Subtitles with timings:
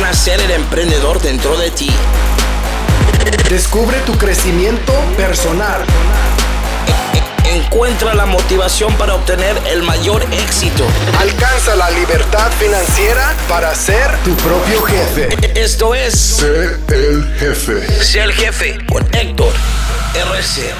[0.00, 1.88] Nacer el emprendedor dentro de ti.
[3.48, 5.82] Descubre tu crecimiento personal.
[7.44, 10.84] Encuentra la motivación para obtener el mayor éxito.
[11.20, 15.28] Alcanza la libertad financiera para ser tu propio jefe.
[15.54, 17.86] Esto es Sé el jefe.
[18.02, 19.52] Sé el jefe con Héctor
[20.14, 20.72] RC.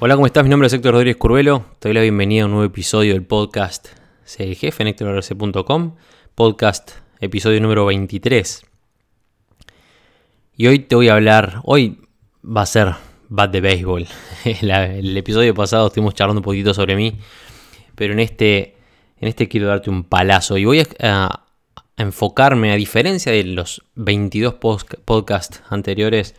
[0.00, 0.42] Hola, ¿cómo estás?
[0.42, 1.64] Mi nombre es Héctor Rodríguez Curvelo.
[1.78, 3.88] Te doy la bienvenida a un nuevo episodio del podcast
[4.24, 5.94] Sé el jefe en HectorRC.com.
[6.34, 8.62] Podcast episodio número 23.
[10.56, 11.98] Y hoy te voy a hablar, hoy
[12.44, 12.94] va a ser
[13.28, 14.06] Bat de Béisbol.
[14.62, 17.14] La- el episodio pasado estuvimos charlando un poquito sobre mí,
[17.94, 18.76] pero en este,
[19.20, 21.44] en este quiero darte un palazo y voy a,
[21.96, 26.34] enfocarme, a diferencia de los 22 post- podcasts anteriores,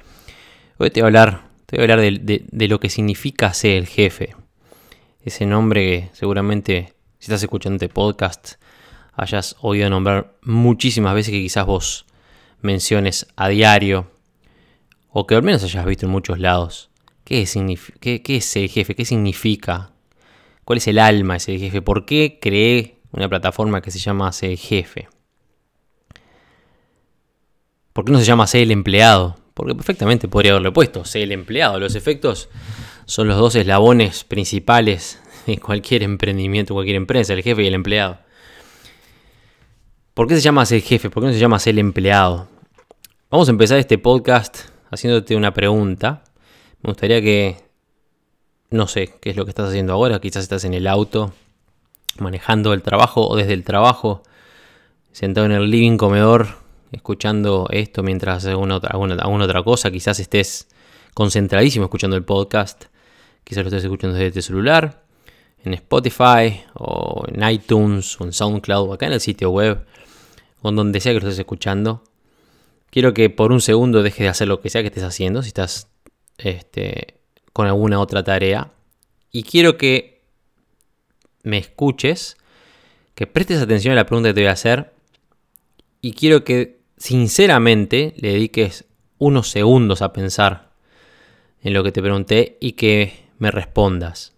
[0.77, 3.87] hoy te voy a hablar, te voy a hablar de lo que significa ser el
[3.87, 4.35] jefe.
[5.23, 8.53] Ese nombre que seguramente, si estás escuchando este podcast,
[9.21, 12.05] hayas oído nombrar muchísimas veces que quizás vos
[12.61, 14.11] menciones a diario
[15.09, 16.89] o que al menos hayas visto en muchos lados.
[17.23, 18.95] ¿Qué, signif- qué- es el jefe?
[18.95, 19.91] ¿Qué significa?
[20.65, 21.81] ¿Cuál es el alma de ser jefe?
[21.81, 25.07] ¿Por qué creé una plataforma que se llama Ser Jefe?
[27.93, 29.37] ¿Por qué no se llama Ser el empleado?
[29.53, 31.79] Porque perfectamente podría haberle puesto Ser el empleado.
[31.79, 32.49] Los efectos
[33.05, 38.19] son los dos eslabones principales de cualquier emprendimiento, cualquier empresa, el jefe y el empleado.
[40.13, 41.09] ¿Por qué se llama Ser Jefe?
[41.09, 42.49] ¿Por qué no se llama el empleado?
[43.29, 44.57] Vamos a empezar este podcast
[44.89, 46.25] haciéndote una pregunta.
[46.81, 47.55] Me gustaría que,
[48.71, 50.19] no sé, qué es lo que estás haciendo ahora.
[50.19, 51.31] Quizás estás en el auto,
[52.19, 54.21] manejando el trabajo o desde el trabajo,
[55.13, 56.57] sentado en el living comedor,
[56.91, 59.91] escuchando esto mientras haces alguna, alguna otra cosa.
[59.91, 60.67] Quizás estés
[61.13, 62.83] concentradísimo escuchando el podcast.
[63.45, 65.05] Quizás lo estés escuchando desde tu celular,
[65.63, 69.85] en Spotify, o en iTunes, o en SoundCloud, o acá en el sitio web,
[70.61, 72.03] o donde sea que lo estés escuchando.
[72.89, 75.47] Quiero que por un segundo dejes de hacer lo que sea que estés haciendo, si
[75.47, 75.87] estás
[76.37, 77.15] este,
[77.53, 78.71] con alguna otra tarea.
[79.31, 80.21] Y quiero que
[81.43, 82.37] me escuches,
[83.15, 84.93] que prestes atención a la pregunta que te voy a hacer.
[86.01, 88.85] Y quiero que sinceramente le dediques
[89.17, 90.71] unos segundos a pensar
[91.61, 94.33] en lo que te pregunté y que me respondas.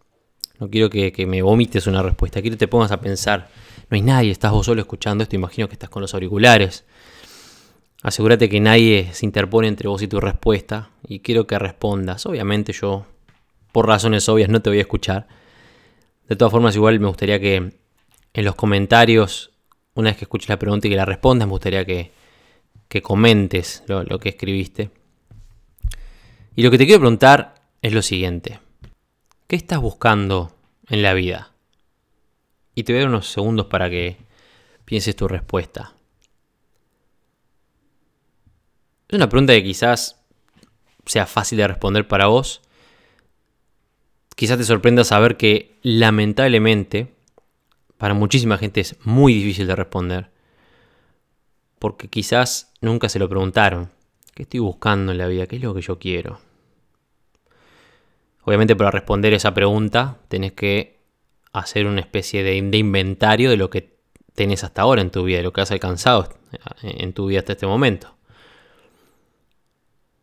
[0.59, 3.49] No quiero que, que me vomites una respuesta, quiero que te pongas a pensar.
[3.89, 6.85] No hay nadie, estás vos solo escuchando esto, imagino que estás con los auriculares.
[8.03, 12.25] Asegúrate que nadie se interpone entre vos y tu respuesta y quiero que respondas.
[12.25, 13.05] Obviamente yo,
[13.71, 15.27] por razones obvias, no te voy a escuchar.
[16.27, 17.55] De todas formas, igual me gustaría que
[18.33, 19.51] en los comentarios,
[19.93, 22.11] una vez que escuches la pregunta y que la respondas, me gustaría que,
[22.89, 24.89] que comentes lo, lo que escribiste.
[26.55, 28.59] Y lo que te quiero preguntar es lo siguiente.
[29.47, 30.51] ¿Qué estás buscando
[30.89, 31.52] en la vida?
[32.75, 34.17] Y te voy a dar unos segundos para que
[34.85, 35.93] pienses tu respuesta.
[39.07, 40.23] Es una pregunta que quizás
[41.05, 42.61] sea fácil de responder para vos.
[44.35, 47.13] Quizás te sorprenda saber que lamentablemente
[47.97, 50.31] para muchísima gente es muy difícil de responder.
[51.79, 53.91] Porque quizás nunca se lo preguntaron.
[54.33, 55.45] ¿Qué estoy buscando en la vida?
[55.47, 56.39] ¿Qué es lo que yo quiero?
[58.43, 60.92] Obviamente para responder esa pregunta tenés que
[61.53, 63.97] hacer una especie de, inventario de lo que
[64.35, 66.29] tenés hasta ahora en tu vida, de lo que has alcanzado
[66.81, 68.13] en tu vida hasta este momento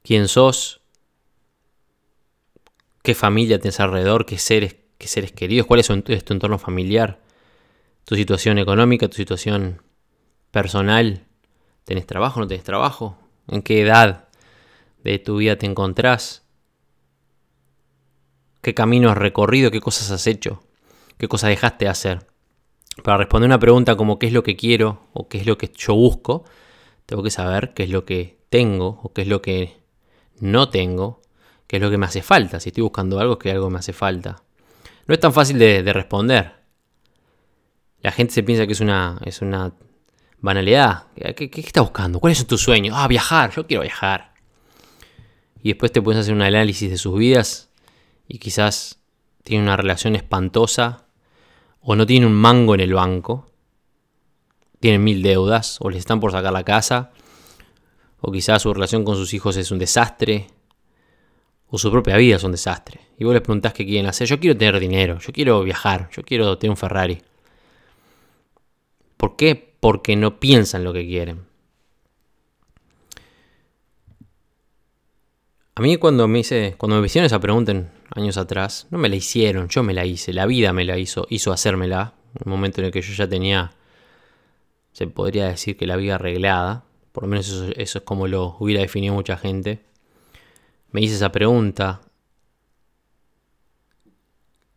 [0.03, 0.81] quién sos,
[3.03, 6.59] qué familia tienes alrededor, qué seres, qué seres queridos, cuál es tu, es tu entorno
[6.59, 7.21] familiar,
[8.05, 9.83] tu situación económica, tu situación
[10.51, 11.27] personal,
[11.85, 13.19] ¿tenés trabajo, no tenés trabajo?
[13.49, 14.29] ¿En qué edad
[15.03, 16.45] de tu vida te encontrás?
[18.63, 19.71] ¿Qué camino has recorrido?
[19.71, 20.63] ¿Qué cosas has hecho?
[21.21, 22.27] ¿Qué cosas dejaste de hacer?
[23.05, 25.71] Para responder una pregunta como qué es lo que quiero o qué es lo que
[25.77, 26.45] yo busco,
[27.05, 29.77] tengo que saber qué es lo que tengo o qué es lo que
[30.39, 31.21] no tengo,
[31.67, 32.59] qué es lo que me hace falta.
[32.59, 34.43] Si estoy buscando algo, es que algo me hace falta.
[35.07, 36.55] No es tan fácil de, de responder.
[38.01, 39.75] La gente se piensa que es una, es una
[40.39, 41.09] banalidad.
[41.37, 42.19] ¿Qué, qué, estás buscando?
[42.19, 42.97] ¿Cuáles son tus sueños?
[42.99, 44.33] Ah, viajar, yo quiero viajar.
[45.63, 47.69] Y después te puedes hacer un análisis de sus vidas
[48.27, 49.03] y quizás
[49.43, 51.10] tienen una relación espantosa
[51.81, 53.47] o no tienen un mango en el banco.
[54.81, 57.11] Tienen mil deudas o les están por sacar la casa
[58.21, 60.47] o quizás su relación con sus hijos es un desastre,
[61.69, 63.01] o su propia vida es un desastre.
[63.19, 64.27] Y vos les preguntás qué quieren hacer.
[64.27, 67.23] Yo quiero tener dinero, yo quiero viajar, yo quiero tener un Ferrari.
[69.17, 69.75] ¿Por qué?
[69.81, 71.45] Porque no piensan lo que quieren.
[75.77, 79.09] A mí cuando me hice, cuando me hicieron esa pregunta en años atrás, no me
[79.09, 82.15] la hicieron, yo me la hice, la vida me la hizo, hizo hacérmela.
[82.45, 83.73] Un momento en el que yo ya tenía
[84.93, 88.81] se podría decir que la vida arreglada, por lo menos eso, es como lo hubiera
[88.81, 89.81] definido mucha gente,
[90.93, 92.01] me hice esa pregunta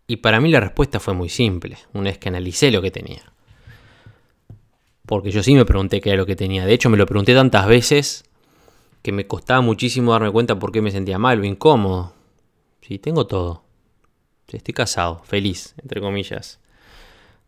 [0.07, 3.23] y para mí la respuesta fue muy simple, una vez que analicé lo que tenía.
[5.05, 6.65] Porque yo sí me pregunté qué era lo que tenía.
[6.65, 8.23] De hecho, me lo pregunté tantas veces
[9.01, 12.13] que me costaba muchísimo darme cuenta por qué me sentía mal o incómodo.
[12.85, 13.63] Sí, tengo todo.
[14.47, 16.59] Estoy casado, feliz, entre comillas.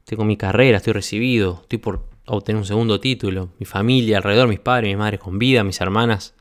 [0.06, 3.50] Tengo mi carrera, estoy recibido, estoy por obtener un segundo título.
[3.60, 6.36] Mi familia alrededor, mis padres, mis madres con vida, mis hermanas,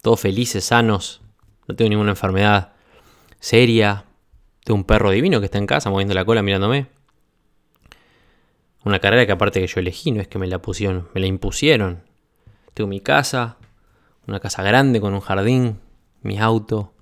[0.00, 1.20] todos felices, sanos.
[1.66, 2.72] No tengo ninguna enfermedad
[3.40, 4.04] seria,
[4.64, 6.86] tengo un perro divino que está en casa moviendo la cola mirándome.
[8.84, 11.26] Una carrera que aparte que yo elegí, no es que me la pusieron, me la
[11.26, 12.04] impusieron.
[12.74, 13.56] Tengo mi casa,
[14.26, 15.80] una casa grande con un jardín,
[16.22, 16.94] mi auto.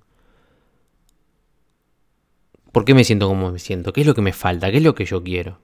[2.79, 3.93] ¿Por qué me siento como me siento?
[3.93, 4.71] ¿Qué es lo que me falta?
[4.71, 5.59] ¿Qué es lo que yo quiero?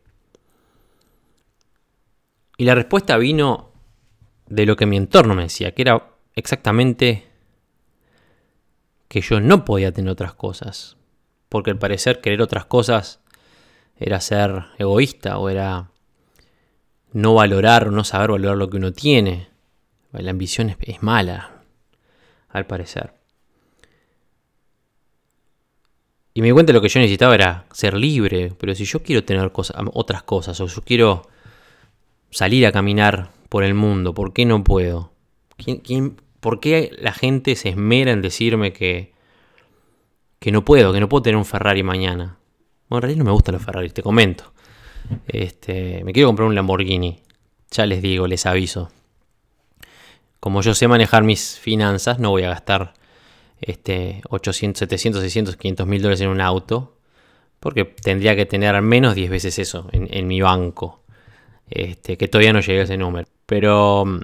[2.56, 3.70] Y la respuesta vino
[4.48, 7.28] de lo que mi entorno me decía, que era exactamente
[9.06, 10.96] que yo no podía tener otras cosas
[11.48, 13.20] porque al parecer querer otras cosas
[13.96, 15.92] era ser egoísta o era
[17.12, 19.50] no valorar o no saber valorar lo que uno tiene.
[20.10, 21.62] La ambición es, mala,
[22.48, 23.14] al parecer.
[26.36, 29.22] Y me di cuenta lo que yo necesitaba era ser libre, pero si yo quiero
[29.22, 31.28] tener otras cosas o yo quiero
[32.30, 35.12] salir a caminar por el mundo, ¿por qué no puedo?
[36.40, 39.12] por qué la gente se esmera en decirme que,
[40.40, 42.36] que no puedo, que no puedo tener un Ferrari mañana.
[42.88, 44.52] Bueno, en realidad no me gustan los Ferrari, te comento.
[45.28, 47.22] Este, me quiero comprar un Lamborghini.
[47.70, 48.90] Ya les digo, les aviso.
[50.40, 52.92] Como yo sé manejar mis finanzas, no voy a gastar
[53.66, 56.98] este, 800, 700, 600, 500 mil dólares en un auto.
[57.60, 61.02] Porque tendría que tener al menos 10 veces eso en, mi banco.
[61.70, 63.26] Este, que todavía no llegué a ese número.
[63.46, 64.20] Pero no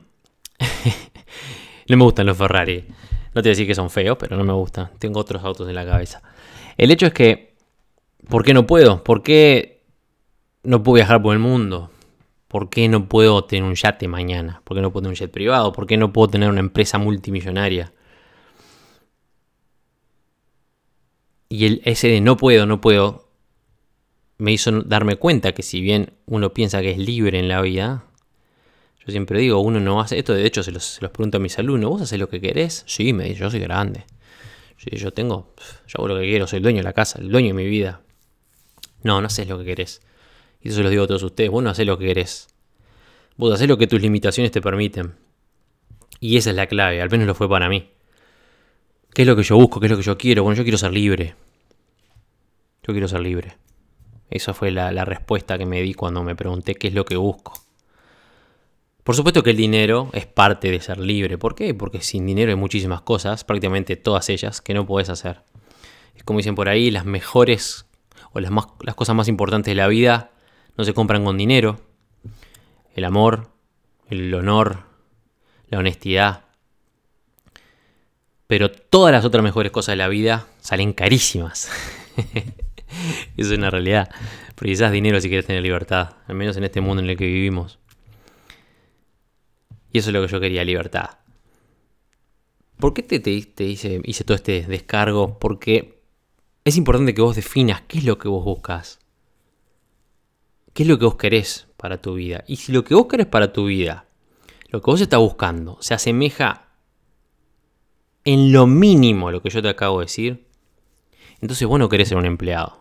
[1.97, 2.85] me gustan los Ferrari.
[3.35, 4.91] No te voy a decir que son feos, pero no me gustan.
[4.99, 6.23] Tengo otros autos en la cabeza.
[6.77, 7.55] El hecho es que,
[8.29, 9.03] ¿por qué no puedo?
[9.03, 9.85] ¿Por qué
[10.63, 11.91] no puedo viajar por el mundo?
[12.47, 14.61] ¿Por qué no puedo tener un yate mañana?
[14.65, 15.73] ¿Por qué no puedo tener un jet privado?
[15.73, 17.95] ¿Por qué no puedo tener una empresa multimillonaria?
[21.53, 23.29] Y el, ese de no puedo, no puedo,
[24.39, 28.05] me hizo darme cuenta que si bien uno piensa que es libre en la vida,
[29.05, 31.91] yo siempre digo, uno no hace esto, de hecho se los, pregunto a mis alumnos,
[31.91, 32.85] ¿vos haces lo que querés?
[32.87, 34.05] Sí, me dice, yo soy grande.
[34.77, 35.53] Sí, yo tengo,
[35.89, 37.67] yo hago lo que quiero, soy el dueño de la casa, el dueño de mi
[37.67, 38.01] vida.
[39.03, 40.03] No, no haces lo que querés.
[40.63, 42.47] Y eso se lo digo a todos ustedes, vos no haces lo que querés.
[43.37, 45.15] Vos haces lo que tus limitaciones te permiten.
[46.21, 47.91] Y esa es la clave, al menos lo fue para mí.
[49.15, 49.81] ¿Qué es lo que yo busco?
[49.81, 50.43] ¿Qué es lo que yo quiero?
[50.43, 51.35] Bueno, yo quiero ser libre.
[52.87, 53.57] Yo quiero ser libre.
[54.31, 57.55] Esa fue la respuesta que me di cuando me pregunté qué es lo que busco.
[59.11, 61.39] Por supuesto que el dinero es parte de ser libre.
[61.39, 61.75] ¿Por qué?
[61.75, 65.43] Porque sin dinero hay muchísimas cosas, prácticamente todas ellas, que no puedes hacer.
[66.15, 67.87] Es como dicen por ahí, las mejores
[68.33, 70.31] o las cosas más importantes de la vida
[70.77, 71.81] no se compran con dinero.
[72.95, 73.49] El amor,
[74.09, 74.85] el honor,
[75.69, 76.45] la honestidad.
[78.51, 81.71] Pero todas las otras mejores cosas de la vida salen carísimas.
[82.17, 82.53] Eso
[83.37, 84.11] es una realidad.
[84.57, 87.79] Precisas dinero si quieres tener libertad, al menos en este mundo en el que vivimos.
[89.93, 91.11] Y eso es lo que yo quería, libertad.
[92.81, 95.39] ¿Por qué te, te, hice, hice todo este descargo?
[95.39, 96.03] Porque
[96.65, 98.99] es importante que vos definas qué es lo que vos buscas.
[100.75, 102.43] ¿Qué es lo que vos querés para tu vida?
[102.49, 104.07] Y si lo que vos querés para tu vida,
[104.71, 106.70] lo que vos estás buscando, se asemeja
[108.25, 110.47] en lo mínimo lo que yo te acabo de decir,
[111.41, 112.81] entonces vos no querés ser un empleado.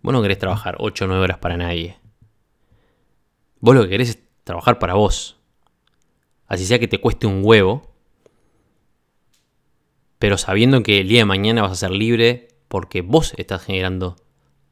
[0.00, 1.98] Vos no querés trabajar 8 o 9 horas para nadie.
[3.60, 5.42] Vos lo que querés es trabajar para vos
[6.52, 7.94] así sea que te cueste un huevo,
[10.18, 14.16] pero sabiendo que el día de mañana vas a ser libre porque vos estás generando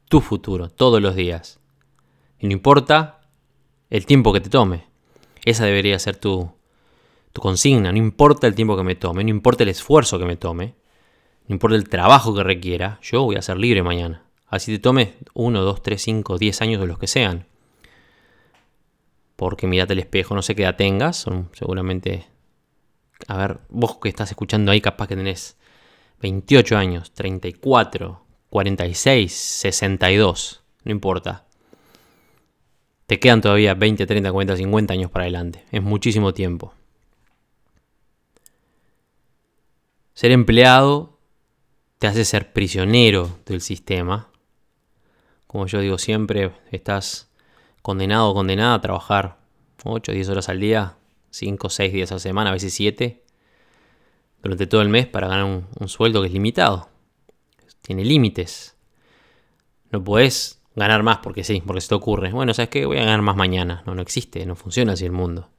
[0.07, 1.59] tu futuro todos los días.
[2.37, 3.21] Y no importa
[3.89, 4.85] el tiempo que te tome.
[5.43, 6.51] Esa debería ser tu,
[7.33, 7.91] tu consigna.
[7.91, 10.75] No importa el tiempo que me tome, no importa el esfuerzo que me tome,
[11.47, 14.23] no importa el trabajo que requiera, yo voy a ser libre mañana.
[14.47, 17.47] Así te tome 1, 2, 3, 5, 10 años o los que sean
[19.41, 22.27] porque mirate el espejo, no sé qué edad tengas, son seguramente,
[23.27, 25.57] a ver, vos que estás escuchando ahí capaz que tenés
[26.21, 31.47] 28 años, 34, 46, 62, no importa.
[33.07, 36.75] Te quedan todavía 20, 30, 40, 50 años para adelante, es muchísimo tiempo.
[40.13, 41.17] Ser empleado
[41.99, 44.29] te hace ser prisionero del sistema.
[45.47, 47.29] Como yo digo siempre, estás
[47.81, 49.37] condenado o condenada a trabajar
[49.83, 50.97] 8, 10 horas al día,
[51.31, 53.23] 5, 6 días a la semana, a veces 7,
[54.41, 56.89] durante todo el mes para ganar un, sueldo que es limitado.
[57.81, 58.75] Tiene límites.
[59.91, 62.31] No puedes ganar más porque sí, porque se te ocurre.
[62.31, 62.85] Bueno, ¿sabes qué?
[62.85, 63.83] Voy a ganar más mañana.
[63.85, 65.49] No, no existe, no funciona así el mundo.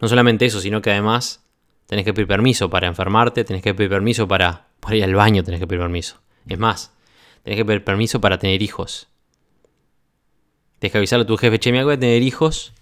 [0.00, 1.44] No solamente eso, sino que además
[1.88, 5.42] tenés que pedir permiso para enfermarte, tenés que pedir permiso para, para ir al baño,
[5.42, 6.20] tenés que pedir permiso.
[6.46, 6.92] Es más,
[7.42, 9.08] tenés que pedir permiso para tener hijos.
[10.78, 12.74] Tienes que avisarle a tu jefe, che, me voy a tener hijos,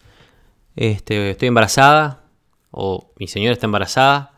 [0.74, 2.24] este, estoy embarazada,
[2.72, 4.32] o mi señora está embarazada,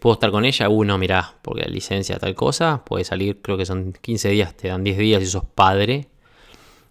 [0.00, 0.68] ¿puedo estar con ella?
[0.68, 4.56] Uh, no, mirá, porque la licencia tal cosa puede salir, creo que son 15 días,
[4.56, 6.08] te dan 10 días si sos padre,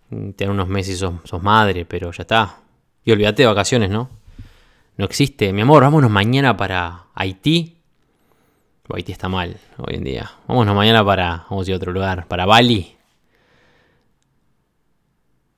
[0.09, 2.61] te dan unos meses si sos madre, pero ya está.
[3.03, 4.09] Y olvídate de vacaciones, ¿no?
[4.97, 7.77] No existe, mi amor, vámonos mañana para Haití.
[8.89, 10.31] Haití está mal hoy en día.
[10.47, 12.95] Vámonos mañana para, vamos a ir a otro lugar, para Bali.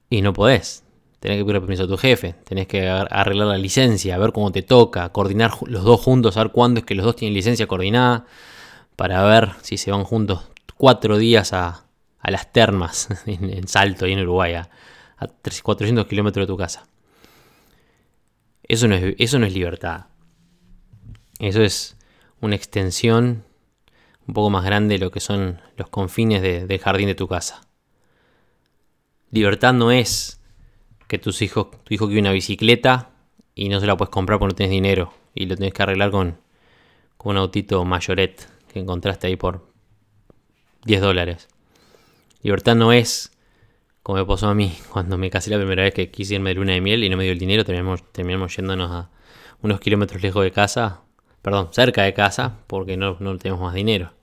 [0.09, 0.83] Y no podés.
[1.21, 4.61] Tenés que pedir permiso a tu jefe, tenés que arreglar la licencia, ver cómo te
[4.61, 8.25] toca, coordinar los dos juntos, a ver cuándo es que los dos tienen licencia coordinada,
[8.95, 11.85] para ver si se van juntos cuatro días a,
[12.23, 14.69] las termas en, Salto y en Uruguay, a,
[15.63, 16.88] 400 kilómetros de tu casa.
[18.69, 20.05] Eso no, es, eso no es libertad.
[21.39, 21.97] Eso es
[22.39, 23.43] una extensión
[24.27, 27.61] un poco más grande de lo que son los confines del jardín de tu casa.
[29.31, 30.39] Libertad no es
[31.07, 33.09] que tus hijos, tu hijo quiere una bicicleta
[33.55, 36.11] y no se la puedes comprar porque no tienes dinero y lo tienes que arreglar
[36.11, 36.37] con,
[37.17, 39.67] con un autito mayoret que encontraste ahí por
[40.85, 41.47] 10 dólares.
[42.43, 43.31] Libertad no es
[44.09, 46.55] como me pasó a mí cuando me casé la primera vez que quise irme de
[46.55, 49.11] luna de miel y no me dio el dinero, terminamos, terminamos yéndonos a
[49.61, 51.01] unos kilómetros lejos de casa,
[51.43, 54.13] perdón, cerca de casa, porque no, no tenemos más dinero.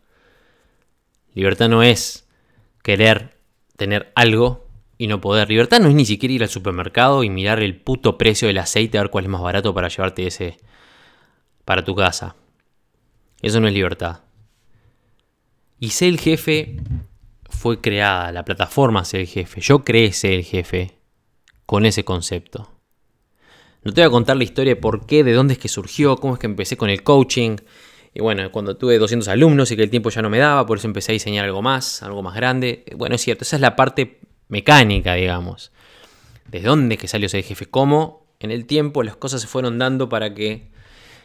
[1.34, 2.28] Libertad no es
[2.82, 3.36] querer
[3.76, 4.66] tener algo
[4.98, 5.48] y no poder.
[5.50, 8.98] Libertad no es ni siquiera ir al supermercado y mirar el puto precio del aceite
[8.98, 10.56] a ver cuál es más barato para llevarte ese
[11.64, 12.34] para tu casa.
[13.40, 14.22] Eso no es libertad.
[15.78, 16.74] Y ser el jefe
[17.48, 19.60] fue creada, la plataforma ser el jefe.
[19.60, 20.92] Yo creé ser el jefe
[21.64, 22.70] con ese concepto.
[23.82, 26.16] No te voy a contar la historia de por qué, de dónde es que surgió,
[26.16, 27.56] cómo es que empecé con el coaching.
[28.14, 30.78] Y bueno, cuando tuve 200 alumnos y que el tiempo ya no me daba, por
[30.78, 32.84] eso empecé a diseñar algo más, algo más grande.
[32.96, 35.70] Bueno, es cierto, esa es la parte mecánica, digamos.
[36.50, 37.66] ¿Desde dónde que salió ese jefe?
[37.66, 40.70] ¿Cómo en el tiempo las cosas se fueron dando para que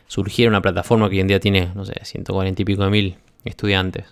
[0.07, 3.17] surgiera una plataforma que hoy en día tiene, no sé, 140 y pico de mil
[3.43, 4.05] estudiantes?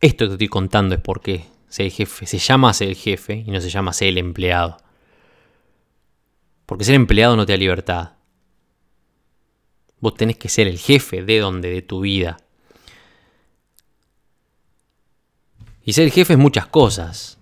[0.00, 3.44] Esto que te estoy contando es porque ser el jefe se llama ser el jefe
[3.46, 4.76] y no se llama ser el empleado.
[6.66, 8.12] Porque ser empleado no te da libertad.
[10.00, 12.36] Vos tenés que ser el jefe de donde, de tu vida.
[15.82, 17.38] Y ser jefe es muchas cosas.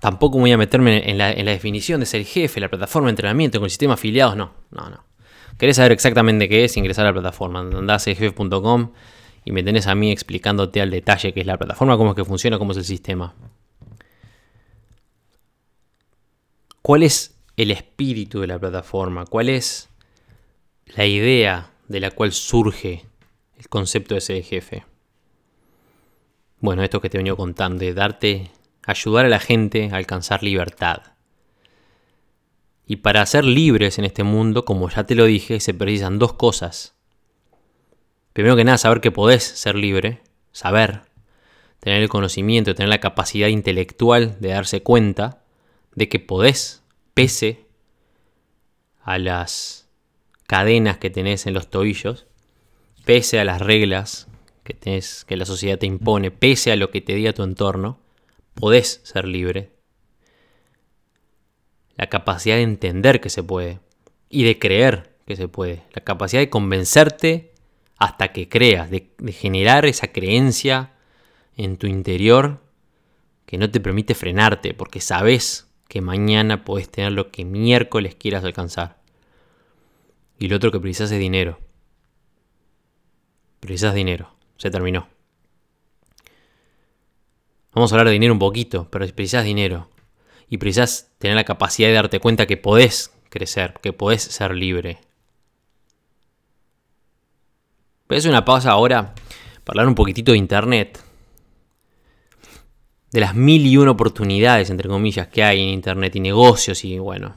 [0.00, 3.66] Tampoco voy a meterme en la, definición de ser jefe, la plataforma de entrenamiento con
[3.66, 5.04] el sistema afiliados, no, no, no.
[5.56, 6.76] ¿Querés saber exactamente qué es?
[6.76, 8.10] Ingresar a la plataforma, andás a
[9.44, 12.24] y me tenés a mí explicándote al detalle qué es la plataforma, cómo es que
[12.24, 13.34] funciona, cómo es el sistema.
[16.82, 19.24] ¿Cuál es el espíritu de la plataforma?
[19.26, 19.88] ¿Cuál es
[20.86, 23.04] la idea de la cual surge
[23.58, 24.84] el concepto de ser jefe?
[26.58, 28.50] Bueno, esto que te he venido contando, de darte,
[28.84, 31.02] ayudar a la gente a alcanzar libertad.
[32.86, 36.34] Y para ser libres en este mundo, como ya te lo dije, se precisan dos
[36.34, 36.99] cosas.
[38.40, 41.02] Primero que nada, saber que podés ser libre, saber,
[41.78, 45.42] tener el conocimiento, tener la capacidad intelectual de darse cuenta
[45.94, 46.82] de que podés,
[47.12, 47.66] pese
[49.02, 49.90] a las
[50.46, 52.28] cadenas que tenés en los tobillos,
[53.04, 54.26] pese a las reglas
[54.64, 54.74] que,
[55.26, 58.00] que la sociedad te impone, pese a lo que te diga tu entorno,
[58.54, 59.70] podés ser libre.
[61.94, 63.80] La capacidad de entender que se puede
[64.30, 65.82] y de creer que se puede.
[65.92, 67.49] La capacidad de convencerte
[68.00, 70.94] hasta que creas, de, generar esa creencia
[71.56, 72.60] en tu interior
[73.46, 78.42] que no te permite frenarte porque sabes que mañana podés tener lo que miércoles quieras
[78.42, 78.98] alcanzar.
[80.38, 81.60] Y lo otro que precisas es dinero.
[83.60, 85.08] Precisas dinero se terminó.
[87.72, 89.88] Vamos a hablar de dinero un poquito, pero precisas dinero.
[90.50, 94.98] Y precisas tener la capacidad de darte cuenta que podés crecer, que podés ser libre.
[98.10, 99.14] Voy a hacer una pausa ahora
[99.62, 101.00] para hablar un poquitito de Internet.
[103.12, 106.98] De las mil y una oportunidades, entre comillas, que hay en Internet y negocios y
[106.98, 107.36] bueno,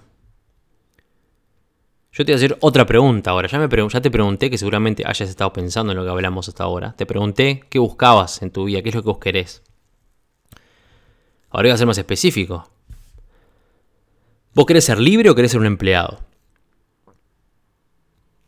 [2.11, 3.47] yo te voy a hacer otra pregunta ahora.
[3.47, 6.63] Ya, me ya te pregunté que seguramente hayas estado pensando en lo que hablamos hasta
[6.63, 6.95] ahora.
[6.97, 9.61] Te pregunté qué buscabas en tu vida, qué es lo que vos querés.
[11.51, 12.67] Ahora voy a ser más específico.
[14.55, 16.21] ¿Vos querés ser libre o querés ser un empleado?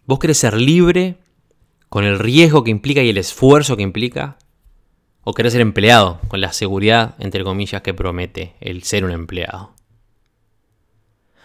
[0.08, 1.20] ¿Vos querés ser libre
[1.96, 4.38] con el riesgo que implica y el esfuerzo que implica?
[5.24, 9.72] ¿O querés ser empleado con la seguridad, entre comillas, que promete el ser un empleado?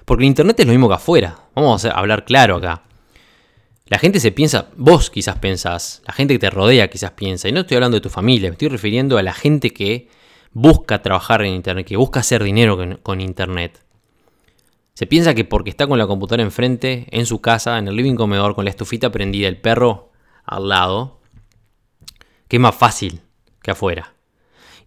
[0.05, 1.39] Porque el Internet es lo mismo que afuera.
[1.55, 2.83] Vamos a hablar claro acá.
[3.87, 7.53] La gente se piensa, vos quizás pensás, la gente que te rodea quizás piensa, y
[7.53, 10.09] no estoy hablando de tu familia, me estoy refiriendo a la gente que
[10.51, 13.79] busca trabajar en Internet, que busca hacer dinero con, con Internet.
[14.95, 18.17] Se piensa que porque está con la computadora enfrente, en su casa, en el living
[18.17, 20.10] comedor, con la estufita prendida, el perro
[20.51, 21.21] al lado,
[22.49, 23.21] que es más fácil
[23.63, 24.15] que afuera.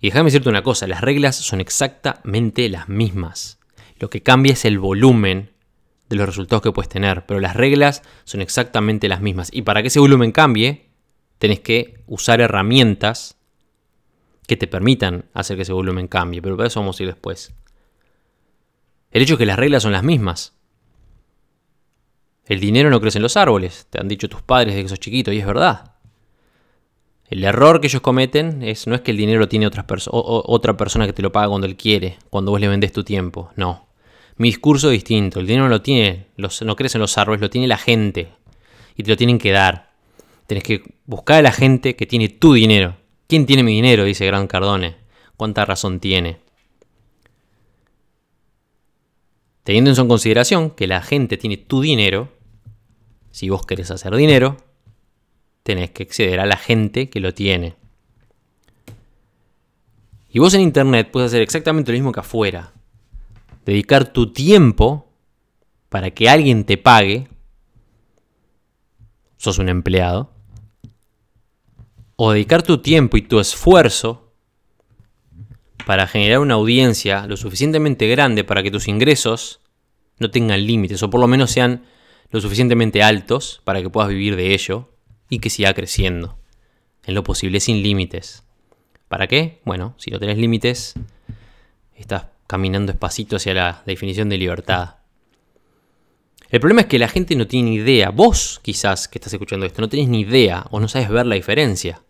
[0.01, 3.59] Y déjame decirte una cosa, las reglas son exactamente las mismas.
[3.97, 5.53] Lo que cambia es el volumen
[6.09, 9.47] de los resultados que puedes tener, pero las reglas son exactamente las mismas.
[9.53, 10.89] Y para que ese volumen cambie,
[11.37, 13.37] tenés que usar herramientas
[14.45, 17.53] que te permitan hacer que ese volumen cambie, pero para eso vamos a ir después.
[19.11, 20.57] El hecho es que las reglas son las mismas.
[22.45, 24.99] El dinero no crece en los árboles, te han dicho tus padres desde que sos
[24.99, 25.93] chiquito, y es verdad.
[27.29, 30.77] El error que ellos cometen es no es que el dinero lo tiene otra, otra
[30.77, 33.87] persona que te lo paga cuando él quiere, cuando vos le vendés tu tiempo, no.
[34.35, 37.49] Mi discurso es distinto, el dinero no lo tiene, no crece en los árboles, lo
[37.49, 38.29] tiene la gente,
[38.95, 39.91] y te lo tienen que dar.
[40.47, 42.97] Tenés que buscar a la gente que tiene tu dinero.
[43.27, 44.03] ¿Quién tiene mi dinero?
[44.03, 44.95] dice Gran Cardone.
[45.37, 46.37] ¿Cuánta razón tiene?
[49.63, 52.29] Teniendo en consideración que la gente tiene tu dinero,
[53.31, 54.57] si vos querés hacer dinero,
[55.63, 57.75] tenés que acceder a la gente que lo tiene.
[60.29, 62.73] Y vos en Internet puedes hacer exactamente lo mismo que afuera.
[63.65, 65.07] Dedicar tu tiempo
[65.89, 67.29] para que alguien te pague.
[69.37, 70.31] Sos un empleado.
[72.15, 74.22] O dedicar tu tiempo y tu esfuerzo
[75.85, 79.59] para generar una audiencia lo suficientemente grande para que tus ingresos
[80.19, 81.85] no tengan límites o por lo menos sean
[82.31, 84.89] lo suficientemente altos para que puedas vivir de ello
[85.29, 86.37] y que siga creciendo
[87.05, 88.43] en lo posible sin límites.
[89.07, 89.61] ¿Para qué?
[89.65, 90.95] Bueno, si no tenés límites,
[91.95, 94.95] estás caminando despacito hacia la definición de libertad.
[96.49, 99.65] El problema es que la gente no tiene ni idea, vos quizás que estás escuchando
[99.65, 102.01] esto, no tenés ni idea o no sabes ver la diferencia.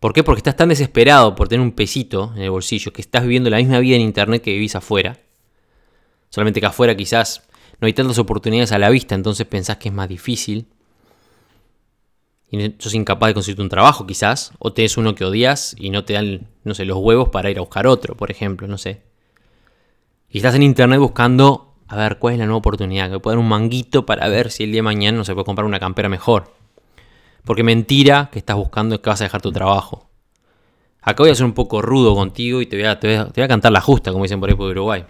[0.00, 0.22] ¿Por qué?
[0.22, 3.56] Porque estás tan desesperado por tener un pesito en el bolsillo, que estás viviendo la
[3.56, 5.18] misma vida en Internet que vivís afuera.
[6.28, 7.48] Solamente que afuera quizás
[7.80, 10.66] no hay tantas oportunidades a la vista, entonces pensás que es más difícil.
[12.50, 16.04] Y sos incapaz de conseguirte un trabajo quizás, o tenés uno que odias y no
[16.04, 19.02] te dan, no sé, los huevos para ir a buscar otro, por ejemplo, no sé.
[20.30, 23.42] Y estás en Internet buscando, a ver, cuál es la nueva oportunidad, que pueda dar
[23.42, 26.08] un manguito para ver si el día de mañana no se puede comprar una campera
[26.08, 26.55] mejor.
[27.46, 30.10] Porque mentira que estás buscando que vas a dejar tu trabajo.
[31.00, 33.48] Acá voy a ser un poco rudo contigo y te voy a, te voy a,
[33.48, 35.04] cantar la justa, como dicen por ahí por Uruguay.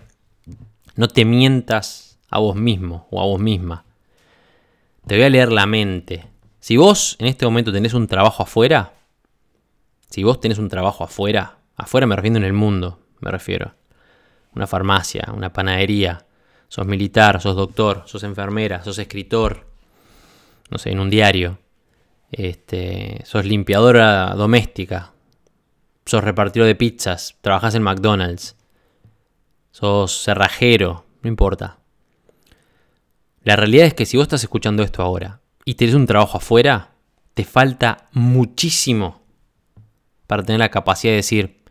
[0.96, 3.86] No te mientas a vos mismo o a vos misma.
[5.06, 6.26] Te voy a leer la mente.
[6.60, 8.92] Si vos en este momento tenés un trabajo afuera,
[10.10, 13.72] si vos tenés un trabajo afuera, afuera me refiero en el mundo, me refiero.
[14.54, 16.26] Una farmacia, una panadería,
[16.68, 19.66] sos militar, sos doctor, sos enfermera, sos escritor,
[20.68, 21.60] no sé, en un diario
[22.36, 25.14] este, sos limpiadora doméstica,
[26.04, 28.56] sos repartidor de pizzas, trabajas en McDonald's,
[29.70, 31.78] sos cerrajero, no importa.
[33.42, 36.92] La realidad es que si vos estás escuchando esto ahora y tenés un trabajo afuera,
[37.32, 39.22] te falta muchísimo
[40.26, 41.64] para tener la capacidad de decir,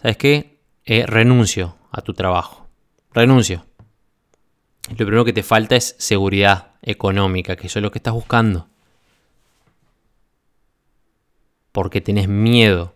[0.00, 0.60] ¿sabes qué?
[0.84, 2.68] Eh, renuncio a tu trabajo.
[3.12, 3.66] Renuncio.
[4.90, 8.68] Lo primero que te falta es seguridad económica, que eso es lo que estás buscando
[11.76, 12.94] porque tenés miedo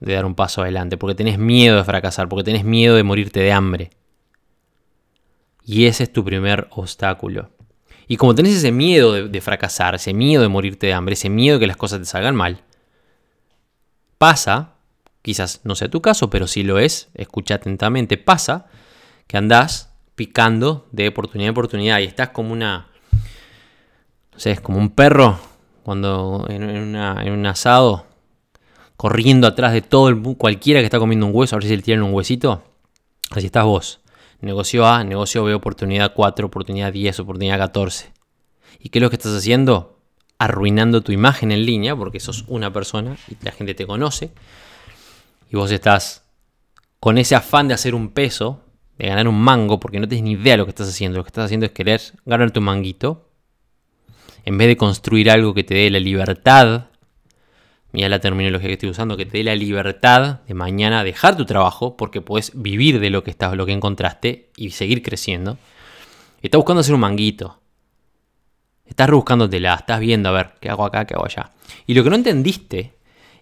[0.00, 3.40] de dar un paso adelante, porque tenés miedo de fracasar, porque tenés miedo de morirte
[3.40, 3.88] de hambre.
[5.64, 7.48] Y ese es tu primer obstáculo.
[8.06, 11.56] Y como tenés ese miedo de, fracasar, ese miedo de morirte de hambre, ese miedo
[11.56, 12.64] de que las cosas te salgan mal,
[14.18, 14.74] pasa,
[15.22, 18.66] quizás no sea tu caso, pero si lo es, escucha atentamente, pasa
[19.26, 22.88] que andás picando de oportunidad en oportunidad y estás como una,
[24.34, 25.40] no sé, es como un perro
[25.82, 28.07] cuando en, en un asado
[28.98, 31.82] corriendo atrás de todo el, cualquiera que está comiendo un hueso, a ver si le
[31.82, 32.64] tiran un huesito.
[33.30, 34.00] Así estás vos.
[34.40, 38.12] Negocio A, negocio B, oportunidad 4, oportunidad 10, oportunidad 14.
[38.80, 40.00] ¿Y qué es lo que estás haciendo?
[40.38, 44.32] Arruinando tu imagen en línea, porque sos una persona y la gente te conoce.
[45.48, 46.24] Y vos estás
[46.98, 48.64] con ese afán de hacer un peso,
[48.98, 51.18] de ganar un mango, porque no tienes ni idea de lo que estás haciendo.
[51.18, 53.30] Lo que estás haciendo es querer ganar tu manguito.
[54.44, 56.88] En vez de construir algo que te dé la libertad
[57.92, 61.46] mira la terminología que estoy usando, que te dé la libertad de mañana dejar tu
[61.46, 65.58] trabajo porque puedes vivir de lo que estás, lo que encontraste y seguir creciendo.
[66.42, 67.60] Estás buscando hacer un manguito.
[68.86, 71.52] Estás rebuscándotela, estás viendo a ver qué hago acá, qué hago allá.
[71.86, 72.94] Y lo que no entendiste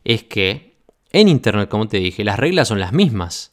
[0.05, 0.77] es que
[1.11, 3.53] en internet, como te dije, las reglas son las mismas.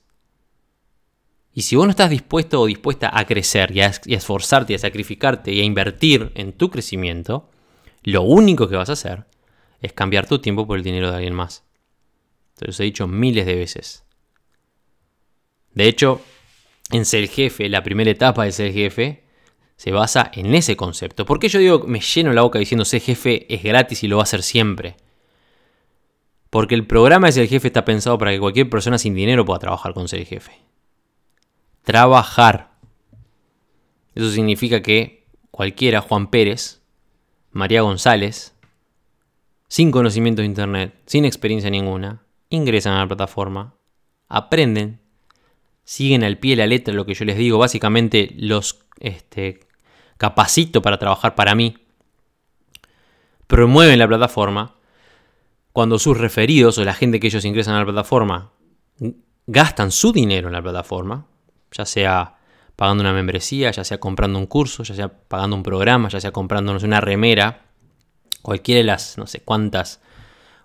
[1.53, 4.73] Y si vos no estás dispuesto o dispuesta a crecer y a, y a esforzarte
[4.73, 7.49] y a sacrificarte y a invertir en tu crecimiento,
[8.01, 9.25] lo único que vas a hacer
[9.83, 11.63] es cambiar tu tiempo por el dinero de alguien más.
[12.55, 14.05] Te lo he dicho miles de veces.
[15.73, 16.21] De hecho,
[16.89, 19.23] en ser jefe, la primera etapa de ser jefe,
[19.75, 21.25] se basa en ese concepto.
[21.25, 24.17] ¿Por qué yo digo, me lleno la boca diciendo ser jefe es gratis y lo
[24.17, 24.95] va a hacer siempre?
[26.49, 29.59] Porque el programa de ser jefe está pensado para que cualquier persona sin dinero pueda
[29.59, 30.53] trabajar con ser jefe.
[31.83, 32.71] Trabajar.
[34.15, 36.81] Eso significa que cualquiera, Juan Pérez,
[37.51, 38.52] María González,
[39.73, 43.73] sin conocimiento de Internet, sin experiencia ninguna, ingresan a la plataforma,
[44.29, 44.99] aprenden,
[45.83, 49.61] siguen al pie de la letra lo que yo les digo, básicamente los este,
[50.17, 51.75] capacito para trabajar para mí,
[53.47, 54.75] promueven la plataforma,
[55.71, 58.51] cuando sus referidos o la gente que ellos ingresan a la plataforma
[59.47, 61.25] gastan su dinero en la plataforma,
[61.71, 62.35] ya sea
[62.75, 66.31] pagando una membresía, ya sea comprando un curso, ya sea pagando un programa, ya sea
[66.31, 67.72] comprando una remera,
[68.43, 69.99] cualquiera de las no sé cuántas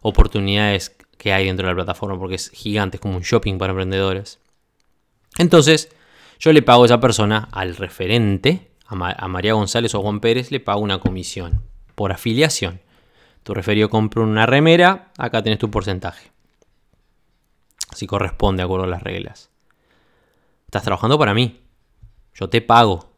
[0.03, 3.71] oportunidades que hay dentro de la plataforma, porque es gigante, es como un shopping para
[3.71, 4.39] emprendedores.
[5.39, 5.91] Entonces,
[6.39, 10.61] yo le pago a esa persona, al referente, a, María González o Juan Pérez, le
[10.61, 11.63] pago una comisión
[11.95, 12.81] por afiliación.
[13.43, 16.31] Tu referido compra una remera, acá tenés tu porcentaje.
[17.95, 19.51] Si corresponde, de acuerdo a las reglas.
[20.67, 21.61] Estás trabajando para mí.
[22.35, 23.13] Yo te pago.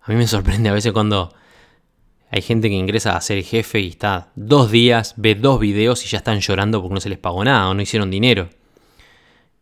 [0.00, 1.32] A mí me sorprende a veces cuando
[2.30, 6.08] hay gente que ingresa a ser jefe y está dos días, ve dos videos y
[6.08, 8.50] ya están llorando porque no se les pagó nada o no hicieron dinero.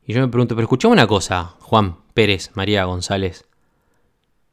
[0.04, 3.46] Y yo me pregunto, pero escuchame una cosa, Juan Pérez, María González.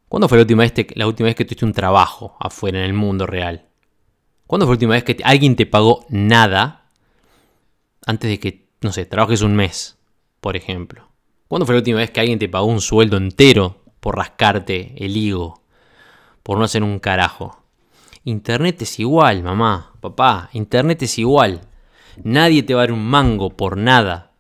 [0.10, 2.94] ¿Cuándo fue la última, vez la última vez que tuviste un trabajo afuera en el
[2.94, 3.66] mundo real?
[4.46, 6.92] ¿Cuándo fue la última vez que alguien te pagó nada
[8.06, 9.98] antes de que, no sé, trabajes un mes,
[10.40, 11.10] por ejemplo?
[11.48, 15.18] ¿Cuándo fue la última vez que alguien te pagó un sueldo entero por rascarte el
[15.18, 15.64] higo?
[16.44, 17.63] Por no hacer un carajo.
[18.24, 20.50] Internet es igual, mamá, papá.
[20.54, 21.62] Internet es igual.
[22.24, 24.32] Nadie te va a dar un mango por nada.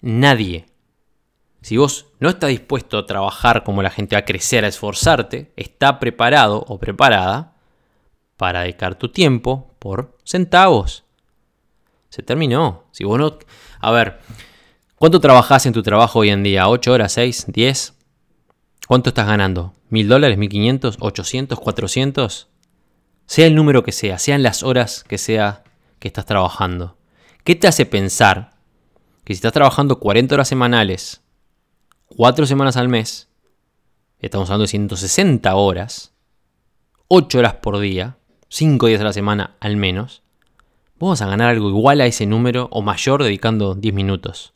[0.00, 0.66] Nadie.
[1.62, 5.98] Si vos no estás dispuesto a trabajar como la gente, a crecer, a esforzarte, está
[5.98, 7.56] preparado o preparada
[8.36, 11.04] para dedicar tu tiempo por centavos.
[12.08, 12.84] Se terminó.
[12.92, 13.38] Si vos no...
[13.80, 14.20] A ver,
[15.00, 16.66] ¿Cuánto trabajas en tu trabajo hoy en día?
[16.66, 17.16] ¿8 horas?
[17.16, 17.46] ¿6?
[17.46, 17.94] ¿10?
[18.86, 19.72] ¿Cuánto estás ganando?
[19.88, 20.36] ¿1000 dólares?
[20.36, 20.98] ¿1500?
[20.98, 21.56] ¿800?
[21.56, 22.48] ¿400?
[23.30, 25.62] Sea el número que sea, sean las horas que sea
[26.00, 26.96] que estás trabajando.
[27.44, 28.54] ¿Qué te hace pensar
[29.22, 31.22] que si estás trabajando 40 horas semanales,
[32.08, 33.28] 4 semanas al mes,
[34.18, 36.12] estamos hablando de 160 horas,
[37.06, 38.16] 8 horas por día,
[38.48, 40.24] 5 días a la semana al menos,
[40.98, 44.54] vamos a ganar algo igual a ese número o mayor dedicando 10 minutos?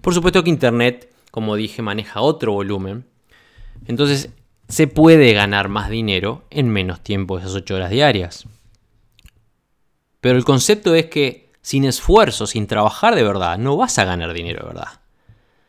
[0.00, 3.04] Por supuesto que Internet, como dije, maneja otro volumen.
[3.86, 4.30] Entonces
[4.72, 8.46] se puede ganar más dinero en menos tiempo, esas 8 horas diarias.
[10.22, 14.32] Pero el concepto es que sin esfuerzo, sin trabajar de verdad, no vas a ganar
[14.32, 15.00] dinero de verdad.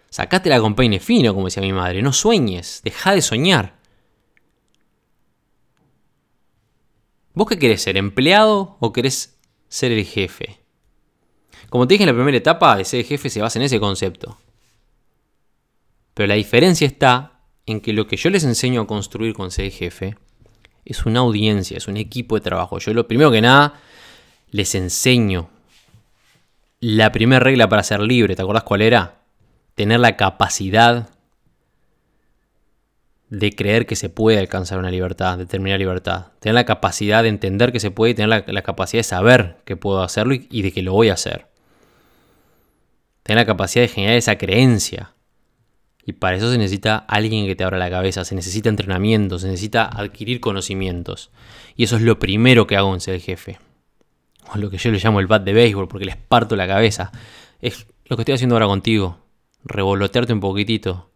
[0.09, 2.01] Sacate la con peine fino, como decía mi madre.
[2.01, 3.75] No sueñes, deja de soñar.
[7.33, 7.97] ¿Vos qué querés ser?
[7.97, 9.37] ¿Empleado o querés
[9.67, 10.61] ser el jefe?
[11.69, 14.37] Como te dije en la primera etapa, de ser jefe se basa en ese concepto.
[16.13, 17.32] Pero la diferencia está
[17.65, 20.17] en que lo que yo les enseño a construir con jefe
[20.85, 22.79] es una audiencia, es un equipo de trabajo.
[22.79, 23.79] Yo lo primero que nada
[24.51, 25.49] les enseño
[26.79, 29.21] la primera regla para ser libre, ¿te acordás cuál era?
[29.73, 31.09] Tener la capacidad
[33.29, 36.25] de creer que se puede alcanzar una libertad, determinada libertad.
[36.39, 39.77] Tener la capacidad de entender que se puede y tener la, capacidad de saber que
[39.77, 41.47] puedo hacerlo y de que lo voy a hacer.
[43.23, 45.13] Tener la capacidad de generar esa creencia.
[46.05, 49.47] Y para eso se necesita alguien que te abra la cabeza, se necesita entrenamiento, se
[49.47, 51.31] necesita adquirir conocimientos.
[51.75, 53.59] Y eso es lo primero que hago en ser jefe.
[54.53, 57.11] O lo que yo le llamo el bat de béisbol, porque les parto la cabeza.
[57.61, 59.19] Es lo que estoy haciendo ahora contigo.
[59.63, 61.09] Revolotearte un poquitito.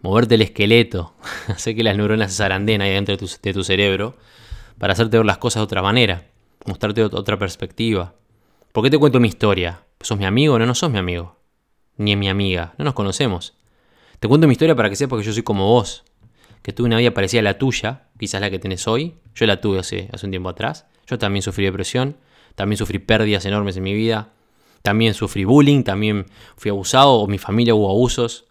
[0.00, 1.14] Moverte el esqueleto.
[1.48, 4.16] Hacer que las neuronas se zarandeen ahí dentro de tu, de tu cerebro.
[4.78, 6.26] Para hacerte ver las cosas de otra manera.
[6.66, 8.14] Mostrarte otra perspectiva.
[8.72, 9.80] ¿Por qué te cuento mi historia?
[10.00, 10.58] ¿Sos mi amigo?
[10.58, 11.36] No, no sos mi amigo.
[11.96, 12.74] Ni mi amiga.
[12.78, 13.57] No nos conocemos.
[14.20, 16.04] Te cuento mi historia para que sepas que yo soy como vos.
[16.62, 19.14] Que tuve una vida parecida a la tuya, quizás la que tenés hoy.
[19.34, 20.86] Yo la tuve hace, hace un tiempo atrás.
[21.06, 22.16] Yo también sufrí depresión.
[22.54, 24.32] también sufrí pérdidas enormes en mi vida,
[24.82, 26.26] también sufrí bullying, también
[26.56, 28.46] fui abusado o mi familia hubo abusos.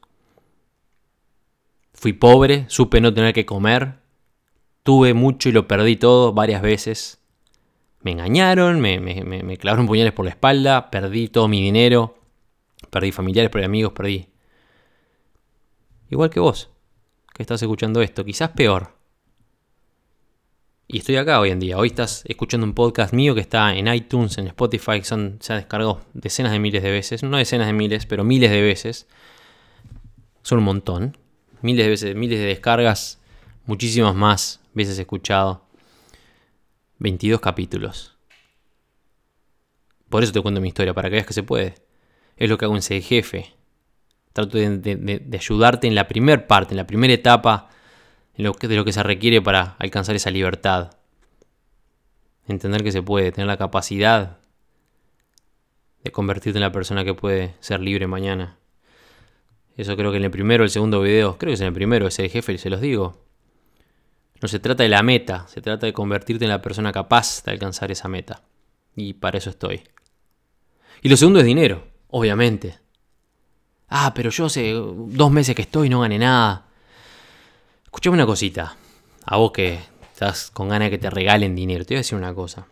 [1.93, 3.95] Fui pobre, supe no tener que comer,
[4.84, 7.19] tuve mucho y lo perdí todo varias veces.
[8.01, 12.17] Me engañaron, me, me clavaron puñales por la espalda, perdí todo mi dinero,
[12.89, 14.30] perdí familiares, perdí amigos, perdí.
[16.10, 16.70] Igual que vos,
[17.34, 18.96] que estás escuchando esto, quizás peor.
[20.88, 21.78] Y estoy acá hoy en día.
[21.78, 25.58] Hoy estás escuchando un podcast mío que está en iTunes, en Spotify, son, se ha
[25.58, 27.24] descargado decenas de miles de veces.
[27.24, 29.06] No decenas de miles, pero miles de veces.
[30.43, 31.17] Son un montón.
[31.62, 33.20] Miles de veces, miles de descargas.
[33.65, 35.65] Muchísimas más veces escuchado.
[37.00, 38.17] 22 capítulos.
[40.08, 41.76] Por eso te cuento mi historia, para que veas que se puede.
[42.38, 43.57] Es lo que hago en Ser Jefe.
[44.38, 47.71] Trato de, ayudarte en la primera parte, en la primera etapa
[48.38, 50.91] de lo que se requiere para alcanzar esa libertad.
[52.47, 54.38] Entender que se puede, tener la capacidad
[56.04, 58.60] de convertirte en la persona que puede ser libre mañana.
[59.76, 61.73] Eso creo que en el primero o el segundo video, creo que es en el
[61.73, 63.26] primero, es el jefe, y se los digo.
[64.39, 67.54] No se trata de la meta, se trata de convertirte en la persona capaz de
[67.54, 68.43] alcanzar esa meta.
[68.95, 69.82] Y para eso estoy.
[71.02, 72.78] Y lo segundo es dinero, obviamente.
[73.89, 76.65] Ah, pero yo hace dos meses que estoy y no gané nada.
[77.86, 78.76] Escuchame una cosita.
[79.26, 79.80] A vos que
[80.12, 81.86] estás con ganas de que te regalen dinero.
[81.86, 82.67] Te voy a decir una cosa.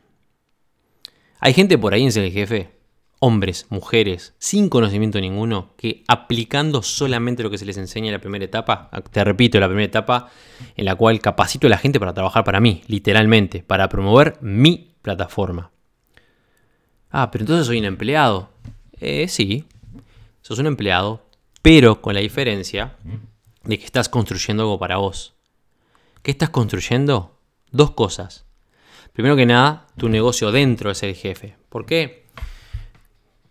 [1.40, 2.72] Hay gente por ahí en el jefe,
[3.20, 8.20] hombres, mujeres, sin conocimiento ninguno, que aplicando solamente lo que se les enseña en la
[8.20, 10.30] primera etapa, te repito, la primera etapa
[10.76, 14.96] en la cual capacito a la gente para trabajar para mí, literalmente, para promover mi
[15.02, 15.72] plataforma.
[17.12, 18.50] Ah, pero entonces soy un empleado.
[19.00, 19.66] Eh, sí,
[20.46, 21.28] sos un empleado,
[21.64, 22.98] pero con la diferencia
[23.64, 25.34] de que estás construyendo algo para vos.
[26.22, 27.40] ¿Qué estás construyendo?
[27.72, 28.46] Dos cosas.
[29.12, 31.56] Primero que nada, tu negocio dentro es el jefe.
[31.68, 32.28] ¿Por qué?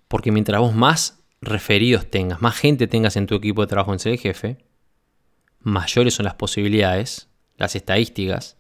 [0.07, 3.99] Porque mientras vos más referidos tengas, más gente tengas en tu equipo de trabajo en
[3.99, 4.65] ser el jefe,
[5.59, 8.57] mayores son las posibilidades, las estadísticas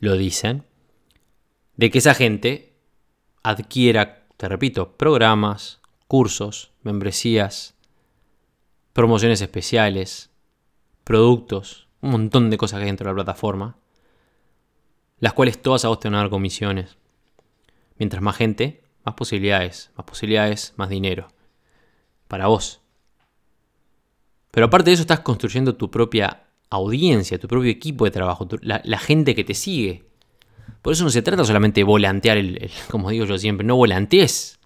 [0.00, 0.64] lo dicen,
[1.76, 2.78] de que esa gente
[3.42, 5.77] adquiera, te repito, programas,
[6.08, 7.74] cursos, membresías,
[8.94, 10.30] promociones especiales,
[11.04, 13.76] productos, un montón de cosas que hay dentro de la plataforma,
[15.20, 16.96] las cuales todas a vos te van a dar comisiones.
[17.98, 21.28] Mientras más gente, más posibilidades, más posibilidades, más dinero.
[22.26, 22.80] Para vos.
[24.50, 28.98] Pero aparte de eso estás construyendo tu propia audiencia, tu propio equipo de trabajo, la,
[28.98, 30.04] gente que te sigue.
[30.82, 34.57] Por eso no se trata solamente de volantear, el, como digo yo siempre, no volantees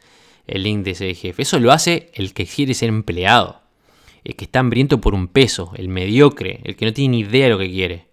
[0.47, 1.43] el link de jefe.
[1.43, 3.63] Eso lo hace el que quiere ser empleado
[4.25, 7.45] el que está hambriento por un peso, el mediocre, el que no tiene ni idea
[7.45, 8.07] de lo que quiere.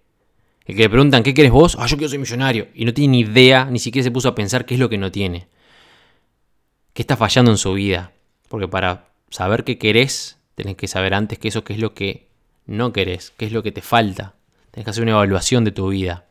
[0.66, 1.76] El que le preguntan, ¿qué quieres vos?
[1.78, 2.68] Ah, yo quiero ser millonario.
[2.74, 4.98] Y no tiene ni idea, ni siquiera se puso a pensar qué es lo que
[4.98, 5.48] no tiene.
[6.92, 8.12] ¿Qué está fallando en su vida?
[8.48, 12.28] Porque para saber qué querés, tenés que saber antes que eso qué es lo que
[12.66, 14.34] no querés, qué es lo que te falta.
[14.70, 16.26] Tenés que hacer una evaluación de tu vida.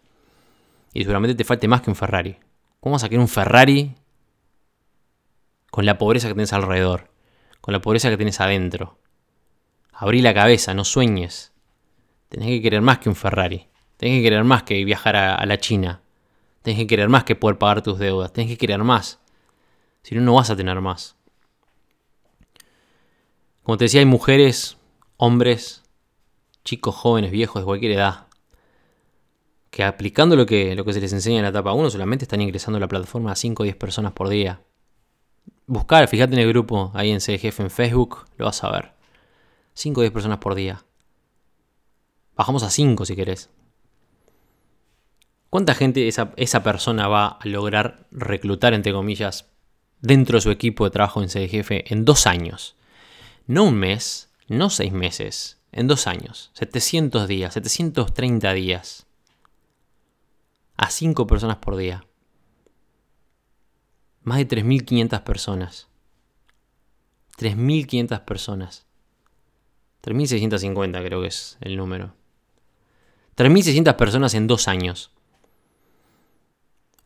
[0.94, 2.36] Y seguramente te falte más que un Ferrari.
[2.80, 3.94] ¿Cómo querer un Ferrari
[5.72, 7.12] con la pobreza que tienes alrededor?
[7.62, 8.98] Con la pobreza que tienes adentro.
[9.94, 11.52] Abrí la cabeza, no sueñes.
[12.30, 13.68] Tenés que querer más que un Ferrari.
[13.98, 16.02] Tenés que querer más que viajar a, la China.
[16.62, 18.32] Tenés que querer más que poder pagar tus deudas.
[18.32, 19.20] Tenés que querer más.
[20.04, 21.18] Si no, no vas a tener más.
[23.64, 24.78] Como te decía, hay mujeres,
[25.18, 25.84] hombres,
[26.64, 28.28] chicos, jóvenes, viejos, de cualquier edad,
[29.70, 32.42] que aplicando lo que, lo que se les enseña en la etapa 1 solamente están
[32.42, 34.62] ingresando a la plataforma a 5 o 10 personas por día.
[35.72, 38.92] Buscar, fíjate en el grupo ahí en CGF en Facebook, lo vas a ver.
[39.76, 40.84] 5 o 10 personas por día.
[42.36, 43.52] Bajamos a 5 si querés.
[45.52, 49.48] ¿Cuánta gente esa, esa, persona va a lograr reclutar, entre comillas,
[50.02, 52.76] dentro de su equipo de trabajo en CDGF en dos años?
[53.46, 56.50] No un mes, no seis meses, en dos años.
[56.54, 59.06] 700 días, 730 días.
[60.78, 62.09] A 5 personas por día.
[64.24, 65.88] Más de 3.500 personas.
[67.38, 68.86] 3.500 personas.
[70.04, 72.14] 3.650 creo que es el número.
[73.38, 75.12] 3.600 personas en dos años.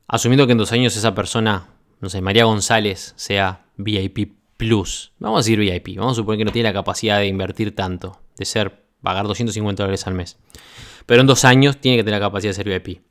[0.08, 5.12] Asumiendo que en dos años esa persona, no sé, María González, sea VIP Plus.
[5.20, 5.98] Vamos a decir VIP.
[5.98, 8.20] Vamos a suponer que no tiene la capacidad de invertir tanto.
[8.38, 10.38] De ser, pagar 250 dólares al mes.
[11.06, 13.02] Pero en dos años tiene que tener la capacidad de ser VIP.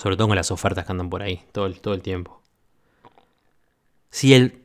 [0.00, 2.42] Sobre todo con las ofertas que andan por ahí todo el, todo el tiempo.
[4.10, 4.62] Si el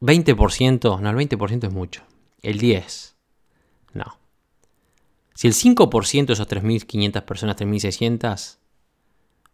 [0.00, 2.02] 20%, no, el 20% es mucho.
[2.42, 3.14] El 10%,
[3.94, 4.18] no.
[5.34, 8.58] Si el 5% de esos 3.500 personas, 3.600,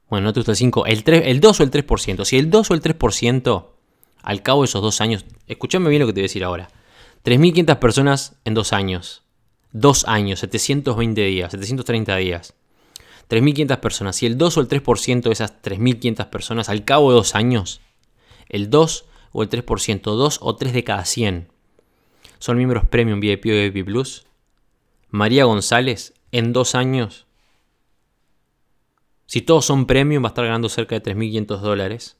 [0.09, 2.25] Bueno, no te gusta el 5, el, 3, el 2 o el 3%.
[2.25, 3.67] Si el 2 o el 3%,
[4.23, 6.69] al cabo de esos dos años, escúchame bien lo que te voy a decir ahora.
[7.25, 9.23] 3.500 personas en dos años.
[9.73, 12.55] Dos años, 720 días, 730 días.
[13.29, 14.17] 3.500 personas.
[14.17, 17.81] Si el 2 o el 3% de esas 3.500 personas al cabo de dos años,
[18.49, 21.49] el 2 o el 3%, 2 o 3 de cada 100,
[22.39, 24.27] son miembros Premium VIP o VIP Plus,
[25.11, 27.27] María González en dos años,
[29.27, 32.17] si todos son Premium va a estar ganando cerca de 3.500 dólares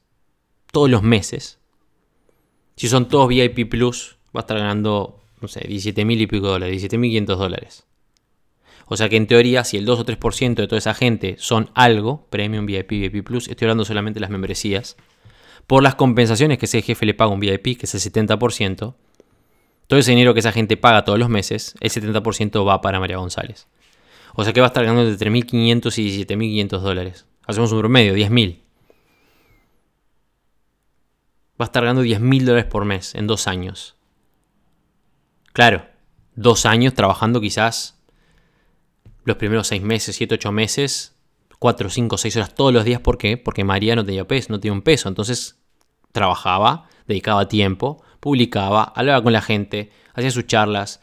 [0.71, 1.59] todos los meses.
[2.75, 6.83] Si son todos VIP Plus va a estar ganando, no sé, 17.000 y pico dólares,
[6.83, 7.85] 17.500 dólares.
[8.85, 11.69] O sea que en teoría, si el 2 o 3% de toda esa gente son
[11.73, 14.97] algo, Premium, VIP, VIP Plus, estoy hablando solamente de las membresías,
[15.67, 18.95] por las compensaciones que ese jefe le paga a un VIP, que es el 70%,
[19.87, 23.17] todo ese dinero que esa gente paga todos los meses, el 70% va para María
[23.17, 23.67] González.
[24.33, 27.25] O sea que va a estar ganando entre 3.500 y 17.500 dólares.
[27.45, 28.59] Hacemos un promedio, 10.000.
[31.59, 33.95] Va a estar ganando 10.000 dólares por mes en dos años.
[35.53, 35.85] Claro,
[36.35, 37.99] dos años trabajando quizás
[39.23, 41.16] los primeros seis meses, siete, ocho meses,
[41.59, 43.01] cuatro, cinco, seis horas todos los días.
[43.01, 43.37] ¿Por qué?
[43.37, 45.09] Porque María no tenía peso, no tenía un peso.
[45.09, 45.59] Entonces
[46.11, 51.01] trabajaba, dedicaba tiempo, publicaba, hablaba con la gente, hacía sus charlas,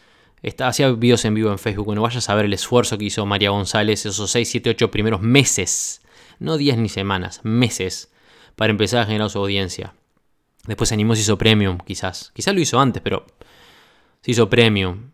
[0.61, 1.87] hacía videos en vivo en Facebook.
[1.87, 5.21] Bueno, vayas a ver el esfuerzo que hizo María González esos seis, siete, ocho primeros
[5.21, 6.03] meses.
[6.39, 8.13] No días ni semanas, meses,
[8.57, 9.95] para empezar a generar su audiencia.
[10.67, 12.33] Después se animó, se hizo premium, quizás.
[12.35, 13.27] Quizás lo hizo antes, pero
[14.23, 15.11] se hizo premium.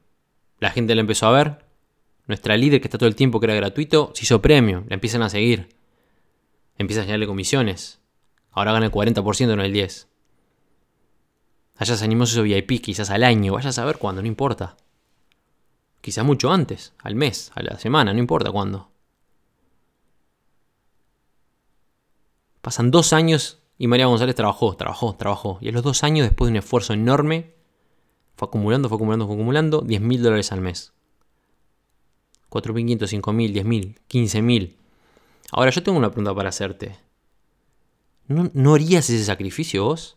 [0.58, 1.64] La gente lo empezó a ver,
[2.30, 5.22] nuestra líder que está todo el tiempo, que era gratuito, se hizo premio, la empiezan
[5.22, 5.68] a seguir.
[6.78, 8.00] Empieza a generarle comisiones.
[8.50, 10.06] Ahora gana el 40%, no el 10%.
[11.76, 14.76] Allá se animó, hizo VIP, quizás al año, vaya a saber cuándo, no importa.
[16.00, 18.90] Quizás mucho antes, al mes, a la semana, no importa cuándo.
[22.60, 25.58] Pasan dos años y María González trabajó, trabajó, trabajó.
[25.62, 27.54] Y a los dos años, después de un esfuerzo enorme,
[28.36, 30.92] fue acumulando, fue acumulando, fue acumulando 10 mil dólares al mes.
[32.50, 34.74] 4.500, 5.000, 10.000, 15.000.
[35.52, 36.96] Ahora yo tengo una pregunta para hacerte.
[38.26, 40.16] ¿No, ¿No harías ese sacrificio vos?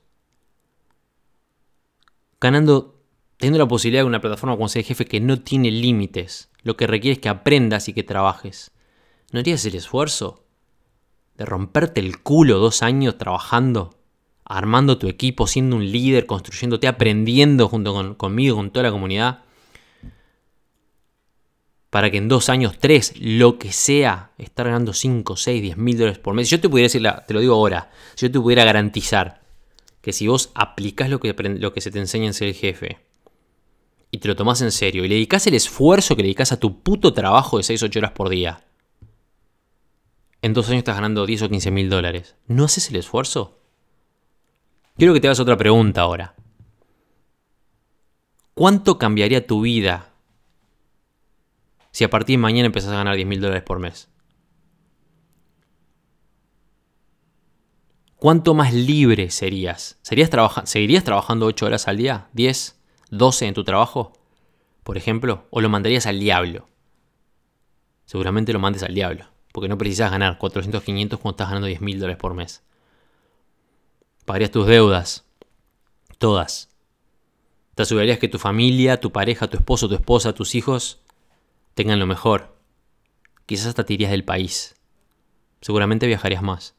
[2.41, 2.99] Ganando,
[3.37, 6.49] teniendo la posibilidad de una plataforma como ser jefe que no tiene límites.
[6.63, 8.71] Lo que requiere es que aprendas y que trabajes.
[9.31, 10.43] ¿No harías el esfuerzo
[11.37, 13.97] de romperte el culo dos años trabajando?
[14.45, 19.43] armando tu equipo, siendo un líder, construyéndote, aprendiendo junto con, conmigo, con toda la comunidad,
[21.93, 25.95] para que en dos años, tres, lo que sea, estar ganando 5, 6, 10 mil
[25.95, 26.49] dólares por mes.
[26.49, 29.43] Yo te pudiera decir, te lo digo ahora, si yo te pudiera garantizar
[30.01, 32.97] que si vos aplicás lo que, lo que se te enseña en ser el jefe
[34.09, 36.59] y te lo tomás en serio y le dedicas el esfuerzo que le dedicas a
[36.59, 38.63] tu puto trabajo de 6, 8 horas por día,
[40.41, 42.35] en dos años estás ganando 10 o 15 mil dólares.
[42.47, 43.59] ¿No haces el esfuerzo?
[44.97, 46.33] Quiero que te hagas otra pregunta ahora.
[48.55, 50.12] ¿Cuánto cambiaría tu vida
[51.93, 54.09] si a partir de mañana empezás a ganar 10 mil dólares por mes?
[58.15, 59.99] ¿Cuánto más libre serías?
[60.01, 60.31] ¿Serías
[60.63, 62.29] ¿Seguirías trabajando 8 horas al día?
[62.33, 62.73] ¿10?
[63.11, 64.13] ¿12 en tu trabajo?
[64.83, 66.67] Por ejemplo, o lo mandarías al diablo.
[68.05, 71.81] Seguramente lo mandes al diablo, porque no precisas ganar 400, 500 cuando estás ganando 10
[71.81, 72.63] mil dólares por mes.
[74.25, 75.25] Pagarías tus deudas,
[76.17, 76.69] todas.
[77.75, 81.02] Te asegurarías que tu familia, tu pareja, tu esposo, tu esposa, tus hijos
[81.73, 82.57] tengan lo mejor.
[83.45, 84.75] Quizás hasta te del país.
[85.61, 86.75] Seguramente viajarías más.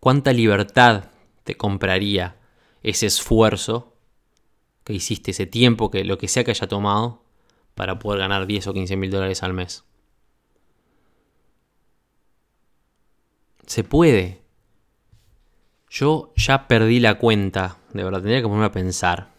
[0.00, 1.10] ¿Cuánta libertad
[1.44, 2.36] te compraría
[2.82, 3.96] ese esfuerzo
[4.84, 7.24] que hiciste, ese tiempo, que lo que sea que haya tomado,
[7.74, 9.84] para poder ganar 10 o 15 mil dólares al mes?
[13.66, 14.42] Se puede.
[15.90, 19.30] Yo ya perdí la cuenta, de verdad, tendría que ponerme a pensar.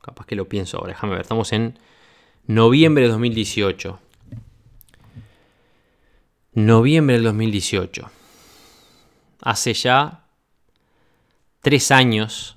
[0.00, 1.78] Capaz que lo pienso ahora, déjame ver, estamos en
[2.46, 3.98] Noviembre de 2018.
[6.52, 8.10] Noviembre del 2018.
[9.42, 10.24] Hace ya
[11.60, 12.56] tres años.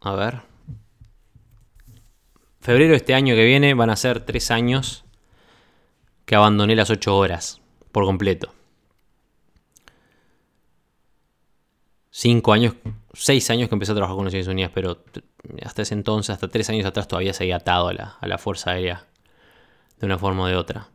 [0.00, 0.40] A ver.
[2.60, 5.04] Febrero de este año que viene van a ser tres años
[6.24, 7.60] que abandoné las ocho horas
[7.92, 8.52] por completo.
[12.10, 12.74] Cinco años,
[13.12, 15.04] seis años que empecé a trabajar con Naciones Unidas, pero
[15.64, 18.72] hasta ese entonces, hasta tres años atrás, todavía seguía atado a la, a la Fuerza
[18.72, 19.06] Aérea
[19.98, 20.90] de una forma o de otra.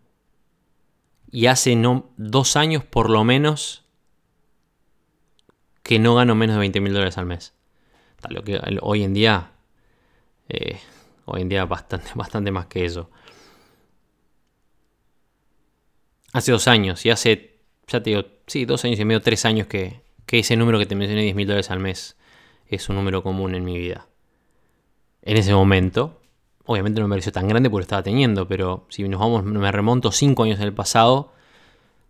[1.31, 3.85] Y hace no, dos años por lo menos
[5.83, 7.53] que no gano menos de 20 mil dólares al mes.
[8.29, 9.51] Lo que hoy en día,
[10.49, 10.79] eh,
[11.25, 13.09] hoy en día bastante, bastante más que eso.
[16.33, 19.67] hace dos años y hace, ya te digo, sí, dos años y medio, tres años
[19.67, 22.17] que, que ese número que te mencioné, 10 mil dólares al mes,
[22.67, 24.07] es un número común en mi vida.
[25.23, 26.19] En ese momento,
[26.65, 29.71] obviamente no me pareció tan grande porque lo estaba teniendo, pero si nos vamos, me
[29.71, 31.33] remonto cinco años en el pasado,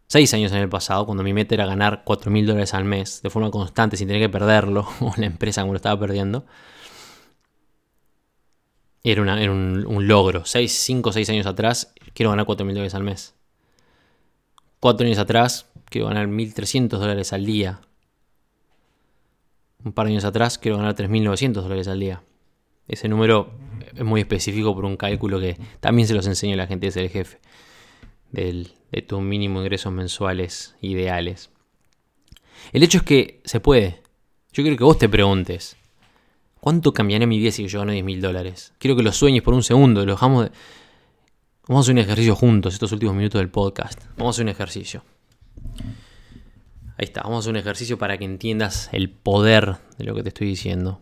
[0.08, 3.22] seis años en el pasado, cuando mi meta era ganar 4 mil dólares al mes
[3.22, 6.46] de forma constante sin tener que perderlo, o la empresa como lo estaba perdiendo,
[9.04, 10.44] era, un, logro.
[10.46, 13.36] 5 o 6 años atrás, quiero ganar 4 mil dólares al mes.
[14.80, 17.82] 4 años atrás, quiero ganar 1.300 dólares al día.
[19.84, 22.22] Un par de años atrás, quiero ganar 3.900 dólares al día.
[22.92, 23.52] Ese número
[23.96, 27.04] es muy específico por un cálculo que también se los enseño a la gente ser
[27.04, 27.40] el jefe.
[28.32, 31.50] de tu mínimo ingresos mensuales ideales.
[32.72, 34.02] El hecho es que se puede.
[34.54, 35.78] Yo quiero que vos te preguntes,
[36.62, 38.72] ¿Cuánto cambiaría mi vida si yo gano 10 mil dólares?
[38.78, 40.06] Quiero que lo sueñes por un segundo.
[40.06, 40.52] Lo dejamos de...
[41.68, 44.00] Vamos a hacer un ejercicio juntos estos últimos minutos del podcast.
[44.16, 45.04] Vamos a hacer un ejercicio.
[46.98, 50.22] Ahí está, vamos a hacer un ejercicio para que entiendas el poder de lo que
[50.22, 51.02] te estoy diciendo.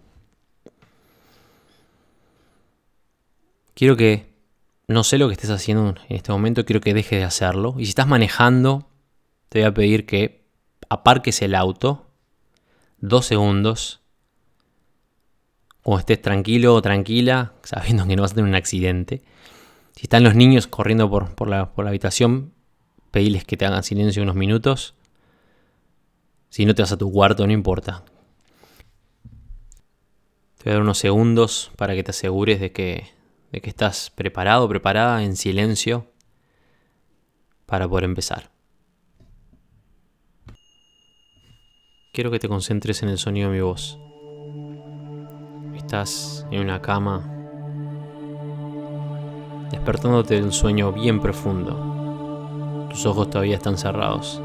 [3.80, 4.36] Quiero que,
[4.90, 7.76] no sé lo que estés haciendo en este momento, quiero que dejes de hacerlo.
[7.78, 8.90] Y si estás manejando,
[9.48, 10.44] te voy a pedir que
[10.90, 12.12] aparques el auto
[12.98, 14.02] dos segundos
[15.84, 19.22] o estés tranquilo o tranquila, sabiendo que no vas a tener un accidente.
[19.96, 22.52] Si están los niños corriendo por, la, por la habitación,
[23.12, 24.94] pediles que te hagan silencio unos minutos.
[26.50, 28.04] Si no te vas a tu cuarto, no importa.
[30.58, 33.18] Te voy a dar unos segundos para que te asegures de que,
[33.52, 36.08] de que estás preparado, preparada, en silencio,
[37.66, 38.52] para poder empezar.
[42.12, 44.00] Quiero que te concentres en el sonido de mi voz.
[45.76, 47.24] Estás en una cama,
[49.72, 52.88] despertándote de un sueño bien profundo.
[52.90, 54.42] Tus ojos todavía están cerrados.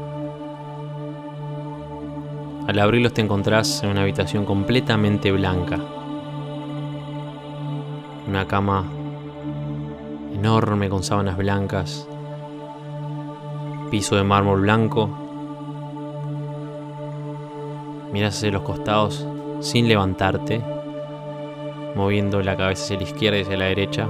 [2.67, 5.79] Al abrirlos te encontrás en una habitación completamente blanca.
[8.27, 8.94] Una cama
[10.35, 12.07] enorme con sábanas blancas.
[13.89, 15.09] Piso de mármol blanco.
[18.13, 19.25] Miras hacia los costados
[19.61, 20.61] sin levantarte
[21.95, 24.07] moviendo la cabeza hacia la izquierda y hacia la derecha.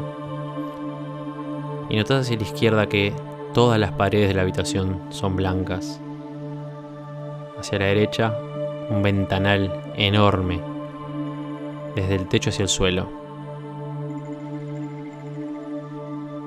[1.89, 3.13] Y notas hacia la izquierda que
[3.53, 6.01] todas las paredes de la habitación son blancas.
[7.57, 8.37] Hacia la derecha,
[8.89, 10.59] un ventanal enorme,
[11.95, 13.24] desde el techo hacia el suelo.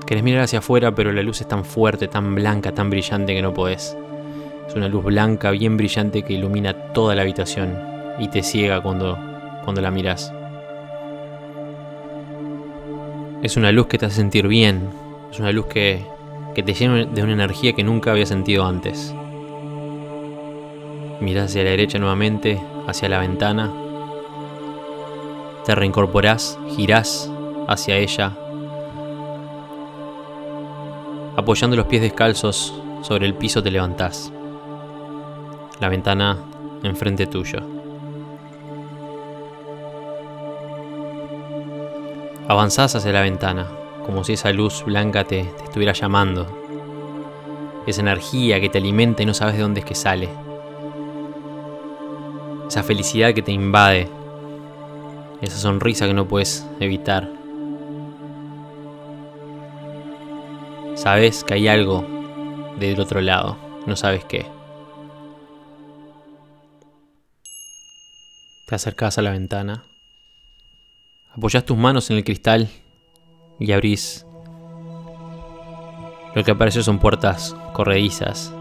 [0.09, 3.43] Querés mirar hacia afuera, pero la luz es tan fuerte, tan blanca, tan brillante que
[3.43, 3.95] no podés.
[4.67, 7.79] Es una luz blanca, bien brillante que ilumina toda la habitación
[8.19, 9.19] y te ciega cuando,
[9.65, 10.33] cuando la miras.
[13.43, 14.89] Es una luz que te hace sentir bien.
[15.31, 16.03] Es una luz que,
[16.55, 19.15] te llena de una energía que nunca había sentido antes.
[21.21, 23.71] Miras hacia la derecha nuevamente, hacia la ventana.
[25.67, 27.31] Te reincorporás, girás
[27.69, 28.33] hacia ella.
[31.39, 34.33] Apoyando los pies descalzos sobre el piso te levantás.
[35.79, 36.37] La ventana
[36.83, 37.61] enfrente tuyo.
[42.49, 43.69] Avanzás hacia la ventana,
[44.05, 46.45] como si esa luz blanca te, estuviera llamando.
[47.87, 50.29] Esa energía que te alimenta y no sabes de dónde es que sale.
[52.67, 54.09] Esa felicidad que te invade.
[55.41, 57.38] Esa sonrisa que no puedes evitar.
[60.99, 62.05] Sabes que hay algo
[62.81, 64.47] del otro lado, no sabes qué.
[68.67, 69.85] Te acercas a la ventana
[71.37, 72.69] Apoyas tus manos en el cristal
[73.61, 74.27] y abrís.
[76.35, 78.53] Lo que aparece son puertas corredizas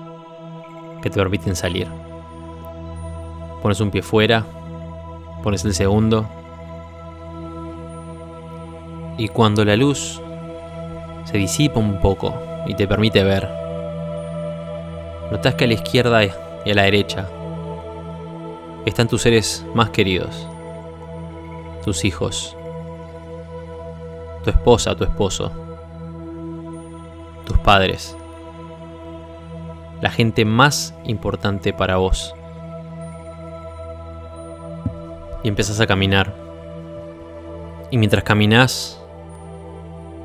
[1.01, 1.88] que te permiten salir.
[3.63, 4.45] Pones un pie fuera,
[5.41, 6.29] pones el segundo.
[9.17, 10.21] Y cuando la luz
[11.28, 12.34] se disipa un poco
[12.65, 13.49] y te permite ver,
[15.30, 17.28] notas que a la izquierda y a la derecha
[18.86, 20.47] están tus seres más queridos,
[21.84, 22.55] tus hijos,
[24.45, 25.51] tu esposa, tu esposo,
[27.45, 28.15] tus padres,
[29.99, 32.34] la gente más importante para vos.
[35.43, 36.34] Y empezás a caminar.
[37.91, 38.97] Y mientras caminas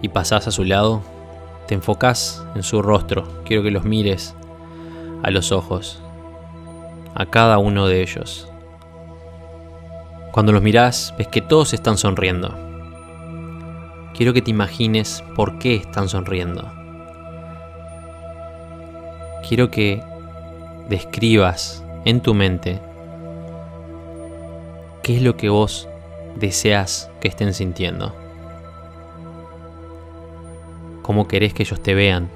[0.03, 1.03] y pasás a su lado,
[1.67, 3.27] te enfocas en su rostro.
[3.45, 4.35] Quiero que los mires
[5.23, 6.03] a los ojos,
[7.15, 8.49] a cada uno de ellos.
[10.33, 12.55] Cuando los mirás, ves que todos están sonriendo.
[14.15, 16.83] Quiero que te imagines por qué están sonriendo.
[19.47, 20.03] quiero que
[20.89, 22.81] describas en tu mente
[25.03, 25.89] qué es lo que vos
[26.37, 28.22] deseas que estén sintiendo.
[31.03, 32.31] ¿Cómo querés que ellos te vean?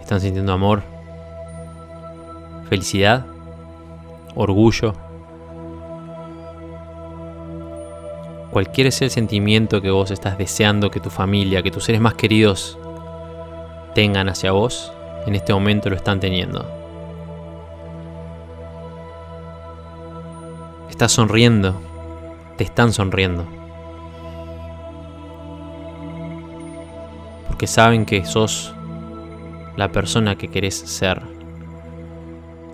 [0.00, 0.82] ¿Están sintiendo amor?
[2.68, 3.26] ¿Felicidad?
[4.34, 4.94] ¿Orgullo?
[8.50, 12.14] Cualquier sea el sentimiento que vos estás deseando que tu familia, que tus seres más
[12.14, 12.78] queridos
[13.94, 14.92] tengan hacia vos,
[15.26, 16.66] en este momento lo están teniendo.
[20.88, 21.80] Estás sonriendo,
[22.56, 23.57] te están sonriendo.
[27.58, 28.72] Porque saben que sos
[29.76, 31.20] la persona que querés ser,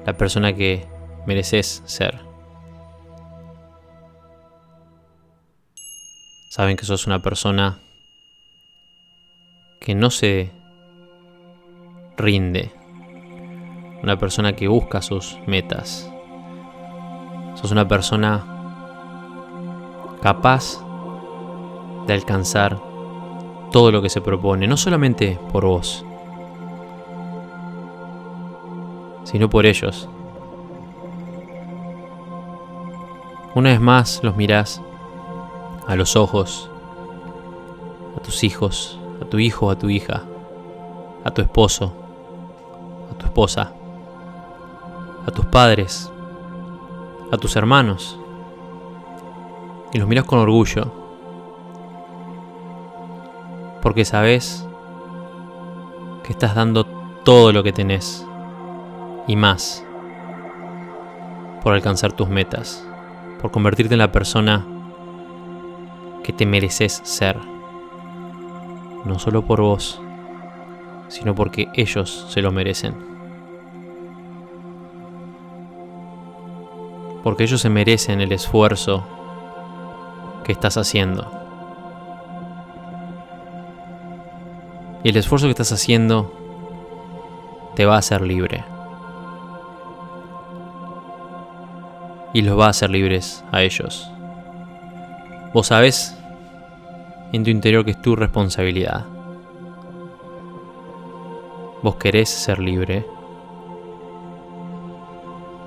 [0.04, 0.86] la persona que
[1.26, 2.20] mereces ser.
[6.50, 7.80] Saben que sos una persona
[9.80, 10.52] que no se
[12.18, 12.70] rinde.
[14.02, 16.12] Una persona que busca sus metas.
[17.54, 18.44] Sos una persona
[20.20, 20.84] capaz
[22.06, 22.92] de alcanzar
[23.74, 26.06] todo lo que se propone, no solamente por vos,
[29.24, 30.08] sino por ellos.
[33.56, 34.80] Una vez más los mirás
[35.88, 36.70] a los ojos,
[38.16, 40.22] a tus hijos, a tu hijo, a tu hija,
[41.24, 41.92] a tu esposo,
[43.10, 43.72] a tu esposa,
[45.26, 46.12] a tus padres,
[47.32, 48.20] a tus hermanos,
[49.92, 51.03] y los miras con orgullo,
[53.84, 54.66] porque sabes
[56.24, 56.86] que estás dando
[57.22, 58.26] todo lo que tenés
[59.26, 59.84] y más
[61.62, 62.82] por alcanzar tus metas,
[63.42, 64.66] por convertirte en la persona
[66.22, 67.38] que te mereces ser.
[69.04, 70.00] No solo por vos,
[71.08, 72.94] sino porque ellos se lo merecen.
[77.22, 79.06] Porque ellos se merecen el esfuerzo
[80.42, 81.43] que estás haciendo.
[85.04, 86.32] Y el esfuerzo que estás haciendo
[87.76, 88.64] te va a hacer libre.
[92.32, 94.10] Y los va a hacer libres a ellos.
[95.52, 96.16] Vos sabés
[97.32, 99.04] en tu interior que es tu responsabilidad.
[101.82, 103.06] Vos querés ser libre.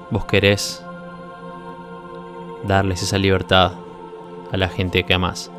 [0.10, 0.84] Vos querés
[2.66, 3.74] darles esa libertad
[4.52, 5.52] a la gente que amas,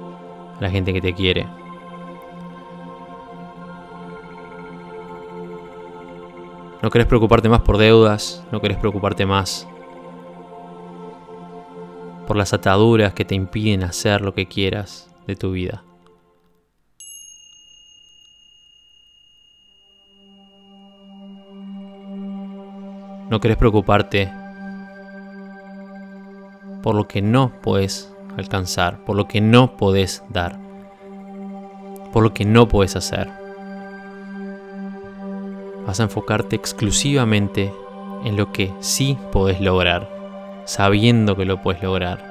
[0.58, 1.46] a la gente que te quiere.
[6.80, 9.66] No querés preocuparte más por deudas, no querés preocuparte más
[12.28, 15.82] por las ataduras que te impiden hacer lo que quieras de tu vida.
[23.28, 24.30] No querés preocuparte
[26.82, 30.60] por lo que no puedes alcanzar, por lo que no podés dar,
[32.12, 33.47] por lo que no puedes hacer.
[35.88, 37.72] Vas a enfocarte exclusivamente
[38.24, 40.18] en lo que sí podés lograr
[40.68, 42.22] sabiendo que lo puedes lograr.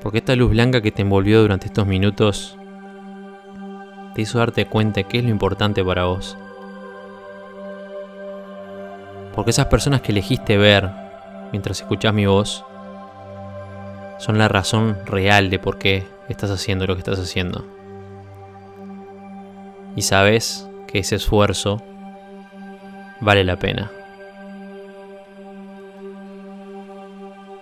[0.00, 2.56] Porque esta luz blanca que te envolvió durante estos minutos
[4.14, 6.38] te hizo darte cuenta de qué es lo importante para vos.
[9.34, 10.90] Porque esas personas que elegiste ver
[11.52, 12.64] mientras escuchas mi voz
[14.16, 17.77] son la razón real de por qué estás haciendo lo que estás haciendo.
[19.96, 21.82] Y sabes que ese esfuerzo
[23.20, 23.90] vale la pena.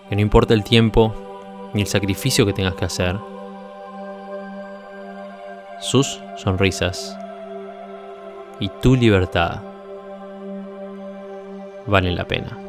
[0.08, 3.16] que no importa el tiempo ni el sacrificio que tengas que hacer,
[5.80, 7.16] sus sonrisas
[8.60, 9.60] y tu libertad
[11.86, 12.65] valen la pena.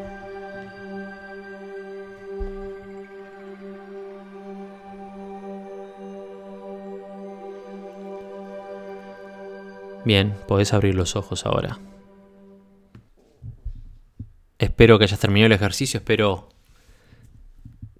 [10.07, 11.79] Bien, podés abrir los ojos ahora.
[14.57, 16.47] Espero que hayas terminado el ejercicio, espero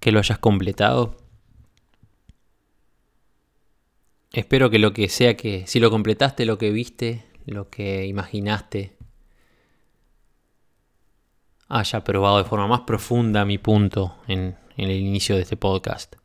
[0.00, 1.18] que lo hayas completado.
[4.32, 8.96] Espero que lo que sea que, si lo completaste, lo que viste, lo que imaginaste,
[11.68, 16.16] haya probado de forma más profunda mi punto en, en el inicio de este podcast.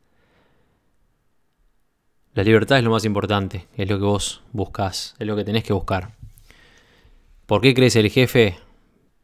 [2.34, 5.62] La libertad es lo más importante, es lo que vos buscas, es lo que tenés
[5.62, 6.16] que buscar.
[7.46, 8.58] ¿Por qué crees el jefe?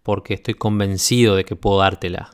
[0.04, 2.30] Porque estoy convencido de que puedo dártela.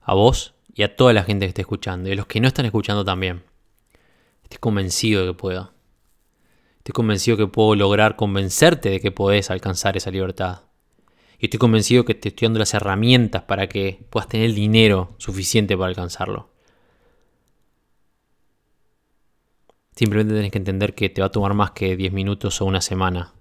[0.00, 2.48] A vos y a toda la gente que esté escuchando y a los que no
[2.48, 3.44] están escuchando también.
[4.42, 5.72] Estoy convencido de que puedo.
[6.78, 10.62] Estoy convencido que puedo lograr convencerte de que podés alcanzar esa libertad.
[11.38, 15.14] Y estoy convencido que te estoy dando las herramientas para que puedas tener el dinero
[15.18, 16.55] suficiente para alcanzarlo.
[19.96, 22.82] Simplemente tenés que entender que te va a tomar más que 10 minutos o una
[22.82, 23.32] semana.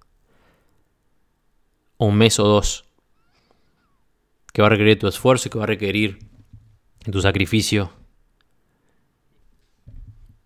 [1.98, 2.86] O un mes o dos.
[4.54, 6.20] Que va a requerir tu esfuerzo y que va a requerir
[7.12, 7.92] tu sacrificio.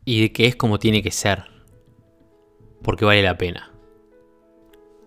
[0.04, 1.46] Y que es como tiene que ser.
[2.82, 3.72] Porque vale la pena.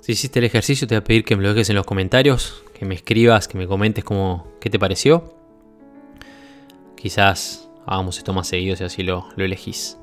[0.00, 2.62] Si hiciste el ejercicio te voy a pedir que me lo dejes en los comentarios.
[2.74, 5.34] Que me escribas, que me comentes cómo, qué te pareció.
[6.96, 9.98] Quizás hagamos esto más seguido si así lo elegís.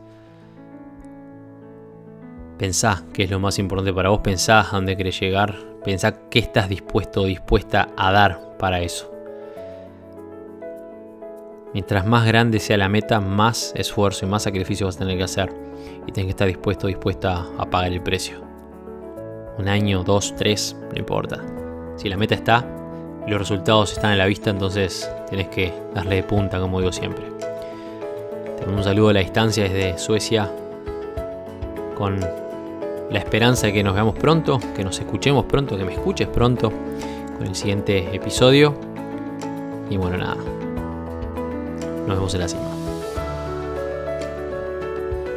[2.60, 5.55] Pensá qué es lo más importante para vos, pensá a dónde querés llegar,
[5.86, 9.10] pensá qué estás dispuesto o dispuesta a dar para eso.
[11.74, 15.24] Mientras más grande sea la meta, más esfuerzo y más sacrificio vas a tener que
[15.24, 15.49] hacer.
[16.05, 18.41] Y tienes que estar dispuesto o dispuesta a pagar el precio.
[19.57, 21.41] Un año, dos, tres, no importa.
[21.95, 22.68] Si la meta está
[23.26, 26.91] y los resultados están a la vista, entonces tienes que darle de punta, como digo
[26.91, 27.24] siempre.
[28.57, 30.51] Te mando un saludo a la distancia desde Suecia
[31.95, 32.20] con
[33.12, 36.72] la esperanza de que nos veamos pronto, que nos escuchemos pronto, que me escuches pronto
[37.38, 38.76] con el siguiente episodio.
[39.89, 40.38] Y bueno, nada.
[42.07, 42.62] Nos vemos en la cima.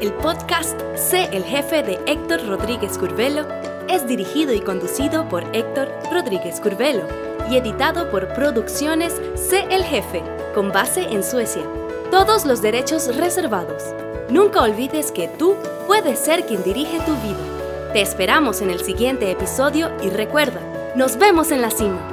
[0.00, 3.46] El podcast Sé el jefe de Héctor Rodríguez Curvelo
[3.88, 7.02] es dirigido y conducido por Héctor Rodríguez Curvelo
[7.50, 10.22] y editado por Producciones Sé el jefe,
[10.54, 11.62] con base en Suecia.
[12.10, 13.84] Todos los derechos reservados.
[14.28, 15.56] Nunca olvides que tú
[15.86, 17.51] puedes ser quien dirige tu vida.
[17.92, 20.62] Te esperamos en el siguiente episodio y recuerda,
[20.96, 22.11] nos vemos en la cima.